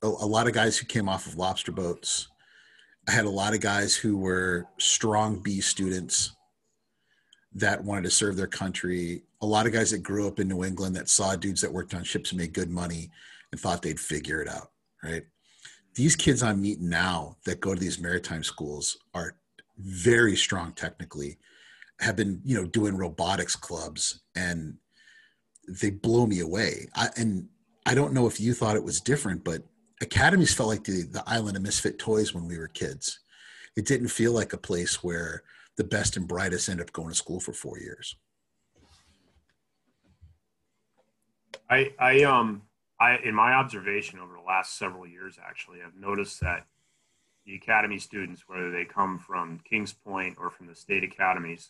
a, 0.01 0.07
a 0.07 0.07
lot 0.07 0.47
of 0.47 0.53
guys 0.53 0.77
who 0.77 0.85
came 0.85 1.09
off 1.09 1.27
of 1.27 1.35
lobster 1.35 1.71
boats. 1.71 2.27
I 3.07 3.11
had 3.11 3.25
a 3.25 3.29
lot 3.29 3.53
of 3.53 3.59
guys 3.59 3.95
who 3.95 4.17
were 4.17 4.67
strong 4.77 5.39
B 5.39 5.61
students 5.61 6.33
that 7.53 7.83
wanted 7.83 8.03
to 8.03 8.11
serve 8.11 8.35
their 8.35 8.47
country. 8.47 9.23
A 9.41 9.45
lot 9.45 9.65
of 9.65 9.73
guys 9.73 9.91
that 9.91 10.03
grew 10.03 10.27
up 10.27 10.39
in 10.39 10.47
New 10.47 10.63
England 10.63 10.95
that 10.95 11.09
saw 11.09 11.35
dudes 11.35 11.61
that 11.61 11.73
worked 11.73 11.93
on 11.93 12.03
ships 12.03 12.31
and 12.31 12.39
made 12.39 12.53
good 12.53 12.69
money 12.69 13.09
and 13.51 13.59
thought 13.59 13.81
they'd 13.81 13.99
figure 13.99 14.41
it 14.41 14.47
out, 14.47 14.71
right? 15.03 15.23
These 15.95 16.15
kids 16.15 16.43
I'm 16.43 16.61
meeting 16.61 16.89
now 16.89 17.37
that 17.45 17.59
go 17.59 17.73
to 17.73 17.79
these 17.79 17.99
maritime 17.99 18.43
schools 18.43 18.97
are 19.13 19.35
very 19.77 20.35
strong 20.35 20.73
technically, 20.73 21.39
have 21.99 22.15
been, 22.15 22.41
you 22.43 22.55
know, 22.55 22.65
doing 22.65 22.97
robotics 22.97 23.55
clubs 23.55 24.21
and 24.35 24.75
they 25.67 25.89
blow 25.89 26.25
me 26.25 26.39
away. 26.39 26.87
I, 26.95 27.09
and 27.17 27.47
I 27.85 27.93
don't 27.93 28.13
know 28.13 28.27
if 28.27 28.39
you 28.39 28.53
thought 28.53 28.75
it 28.75 28.83
was 28.83 29.01
different, 29.01 29.43
but 29.43 29.63
academies 30.01 30.53
felt 30.53 30.69
like 30.69 30.83
the, 30.83 31.03
the 31.03 31.23
island 31.27 31.57
of 31.57 31.63
misfit 31.63 31.99
toys 31.99 32.33
when 32.33 32.47
we 32.47 32.57
were 32.57 32.67
kids. 32.67 33.19
It 33.75 33.85
didn't 33.85 34.07
feel 34.09 34.31
like 34.31 34.53
a 34.53 34.57
place 34.57 35.03
where 35.03 35.43
the 35.77 35.83
best 35.83 36.17
and 36.17 36.27
brightest 36.27 36.69
end 36.69 36.81
up 36.81 36.91
going 36.91 37.09
to 37.09 37.15
school 37.15 37.39
for 37.39 37.53
four 37.53 37.79
years. 37.79 38.15
I, 41.69 41.93
I, 41.99 42.23
um, 42.23 42.63
I, 42.99 43.17
in 43.17 43.35
my 43.35 43.53
observation 43.53 44.19
over 44.19 44.33
the 44.33 44.45
last 44.45 44.77
several 44.77 45.07
years, 45.07 45.37
actually, 45.41 45.79
I've 45.85 45.95
noticed 45.95 46.41
that 46.41 46.65
the 47.45 47.55
academy 47.55 47.99
students, 47.99 48.43
whether 48.47 48.71
they 48.71 48.85
come 48.85 49.19
from 49.19 49.59
Kings 49.69 49.93
Point 49.93 50.37
or 50.39 50.49
from 50.49 50.67
the 50.67 50.75
state 50.75 51.03
academies, 51.03 51.69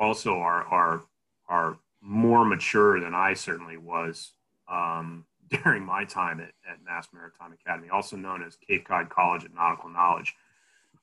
also 0.00 0.38
are 0.38 0.64
are 0.64 1.02
are 1.48 1.78
more 2.00 2.44
mature 2.44 2.98
than 2.98 3.14
I 3.14 3.34
certainly 3.34 3.76
was 3.76 4.32
um, 4.68 5.26
during 5.50 5.84
my 5.84 6.04
time 6.04 6.40
at, 6.40 6.52
at 6.68 6.82
Mass 6.84 7.08
Maritime 7.12 7.52
Academy, 7.52 7.88
also 7.90 8.16
known 8.16 8.42
as 8.42 8.56
Cape 8.56 8.86
Cod 8.88 9.10
College 9.10 9.44
of 9.44 9.54
Nautical 9.54 9.90
Knowledge. 9.90 10.34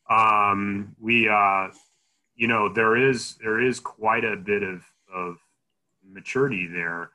Um, 0.09 0.95
we 0.99 1.29
uh, 1.29 1.69
you 2.35 2.47
know 2.47 2.73
there 2.73 2.97
is 2.97 3.35
there 3.35 3.61
is 3.61 3.79
quite 3.79 4.25
a 4.25 4.35
bit 4.35 4.63
of 4.63 4.83
of 5.13 5.37
maturity 6.03 6.67
there. 6.67 7.11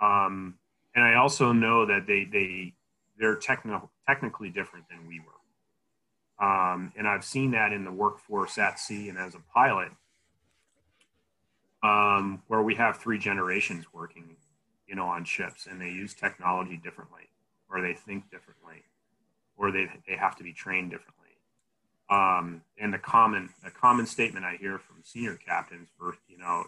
Um, 0.00 0.54
and 0.94 1.04
i 1.04 1.14
also 1.14 1.52
know 1.52 1.86
that 1.86 2.06
they 2.06 2.24
they 2.24 2.72
they're 3.18 3.36
technical 3.36 3.90
technically 4.06 4.50
different 4.50 4.86
than 4.88 5.06
we 5.06 5.20
were. 5.20 6.44
Um, 6.44 6.92
and 6.96 7.06
i've 7.06 7.24
seen 7.24 7.50
that 7.50 7.72
in 7.72 7.84
the 7.84 7.92
workforce 7.92 8.56
at 8.58 8.78
sea 8.78 9.08
and 9.08 9.18
as 9.18 9.34
a 9.34 9.40
pilot 9.52 9.90
um, 11.82 12.42
where 12.48 12.62
we 12.62 12.74
have 12.74 12.98
three 12.98 13.18
generations 13.18 13.86
working 13.92 14.36
you 14.86 14.94
know 14.94 15.06
on 15.06 15.24
ships 15.24 15.66
and 15.70 15.80
they 15.80 15.90
use 15.90 16.14
technology 16.14 16.80
differently 16.82 17.28
or 17.70 17.80
they 17.80 17.94
think 17.94 18.30
differently 18.30 18.82
or 19.56 19.70
they, 19.70 19.86
they 20.08 20.16
have 20.16 20.36
to 20.36 20.42
be 20.42 20.52
trained 20.52 20.90
differently 20.90 21.20
um, 22.10 22.62
and 22.78 22.92
the 22.92 22.98
common 22.98 23.50
the 23.62 23.70
common 23.70 24.04
statement 24.04 24.44
I 24.44 24.56
hear 24.56 24.78
from 24.78 24.96
senior 25.04 25.36
captains, 25.36 25.88
for 25.96 26.16
you 26.28 26.38
know, 26.38 26.64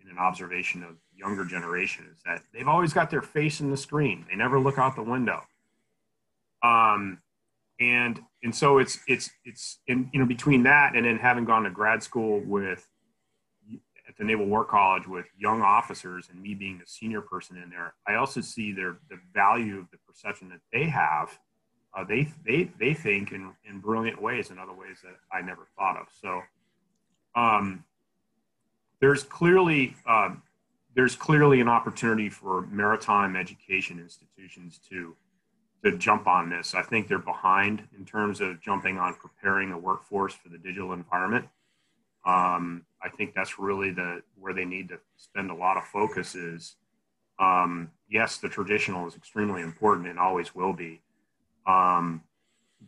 in 0.00 0.08
an 0.08 0.18
observation 0.18 0.84
of 0.84 0.94
younger 1.14 1.44
generation, 1.44 2.06
is 2.12 2.22
that 2.24 2.42
they've 2.52 2.68
always 2.68 2.92
got 2.92 3.10
their 3.10 3.22
face 3.22 3.60
in 3.60 3.70
the 3.70 3.76
screen. 3.76 4.24
They 4.30 4.36
never 4.36 4.60
look 4.60 4.78
out 4.78 4.94
the 4.94 5.02
window. 5.02 5.42
Um, 6.62 7.18
and 7.80 8.20
and 8.44 8.54
so 8.54 8.78
it's 8.78 9.00
it's 9.08 9.30
it's 9.44 9.80
in 9.88 10.08
you 10.12 10.20
know 10.20 10.26
between 10.26 10.62
that 10.62 10.94
and 10.94 11.04
then 11.04 11.18
having 11.18 11.44
gone 11.44 11.64
to 11.64 11.70
grad 11.70 12.04
school 12.04 12.40
with 12.46 12.88
at 14.14 14.18
the 14.18 14.24
Naval 14.24 14.46
War 14.46 14.64
College 14.64 15.06
with 15.06 15.26
young 15.38 15.62
officers 15.62 16.28
and 16.30 16.40
me 16.40 16.54
being 16.54 16.78
the 16.78 16.86
senior 16.86 17.20
person 17.20 17.56
in 17.56 17.70
there, 17.70 17.94
I 18.06 18.14
also 18.14 18.40
see 18.40 18.72
their 18.72 18.98
the 19.10 19.18
value 19.32 19.78
of 19.78 19.90
the 19.90 19.98
perception 20.06 20.48
that 20.50 20.60
they 20.72 20.84
have 20.84 21.38
uh, 21.96 22.04
they 22.04 22.28
they 22.44 22.70
they 22.78 22.92
think 22.92 23.32
in 23.32 23.52
in 23.68 23.78
brilliant 23.78 24.20
ways 24.20 24.50
in 24.50 24.58
other 24.58 24.72
ways 24.72 24.98
that 25.02 25.14
I 25.32 25.42
never 25.42 25.68
thought 25.78 25.96
of. 25.96 26.06
So 26.20 26.42
um, 27.36 27.84
there's 29.00 29.22
clearly 29.22 29.94
um, 30.06 30.42
there's 30.94 31.14
clearly 31.14 31.60
an 31.60 31.68
opportunity 31.68 32.28
for 32.28 32.62
maritime 32.62 33.36
education 33.36 34.00
institutions 34.00 34.80
to 34.90 35.16
to 35.84 35.96
jump 35.96 36.26
on 36.26 36.50
this. 36.50 36.74
I 36.74 36.82
think 36.82 37.08
they're 37.08 37.18
behind 37.18 37.86
in 37.96 38.04
terms 38.04 38.40
of 38.40 38.60
jumping 38.60 38.98
on 38.98 39.14
preparing 39.14 39.70
a 39.70 39.78
workforce 39.78 40.34
for 40.34 40.48
the 40.48 40.58
digital 40.58 40.92
environment. 40.94 41.46
Um, 42.26 42.86
I 43.04 43.08
think 43.10 43.34
that's 43.34 43.58
really 43.58 43.90
the 43.90 44.22
where 44.40 44.54
they 44.54 44.64
need 44.64 44.88
to 44.88 44.98
spend 45.16 45.50
a 45.50 45.54
lot 45.54 45.76
of 45.76 45.84
focus 45.84 46.34
is. 46.34 46.76
Um, 47.40 47.90
yes, 48.08 48.38
the 48.38 48.48
traditional 48.48 49.08
is 49.08 49.16
extremely 49.16 49.60
important 49.62 50.06
and 50.06 50.20
always 50.20 50.54
will 50.54 50.72
be, 50.72 51.00
um, 51.66 52.22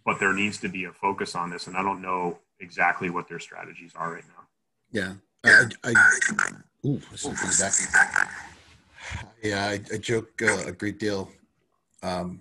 but 0.05 0.21
there 0.21 0.33
needs 0.33 0.59
to 0.59 0.69
be 0.69 0.85
a 0.85 0.93
focus 0.93 1.35
on 1.35 1.51
this, 1.51 1.67
and 1.67 1.77
I 1.77 1.83
don't 1.83 2.01
know 2.01 2.39
exactly 2.61 3.11
what 3.11 3.29
their 3.29 3.41
strategies 3.41 3.93
are 3.97 4.15
right 4.15 4.25
now. 4.29 4.45
Yeah, 4.93 5.15
I, 5.45 5.91
I, 5.91 6.53
ooh, 6.87 7.01
some 7.17 7.35
feedback. 7.35 7.73
Yeah, 9.43 9.67
I, 9.67 9.81
I 9.93 9.99
joke 9.99 10.31
uh, 10.43 10.67
a 10.67 10.73
great 10.73 10.99
deal. 10.99 11.31
Um, 12.03 12.35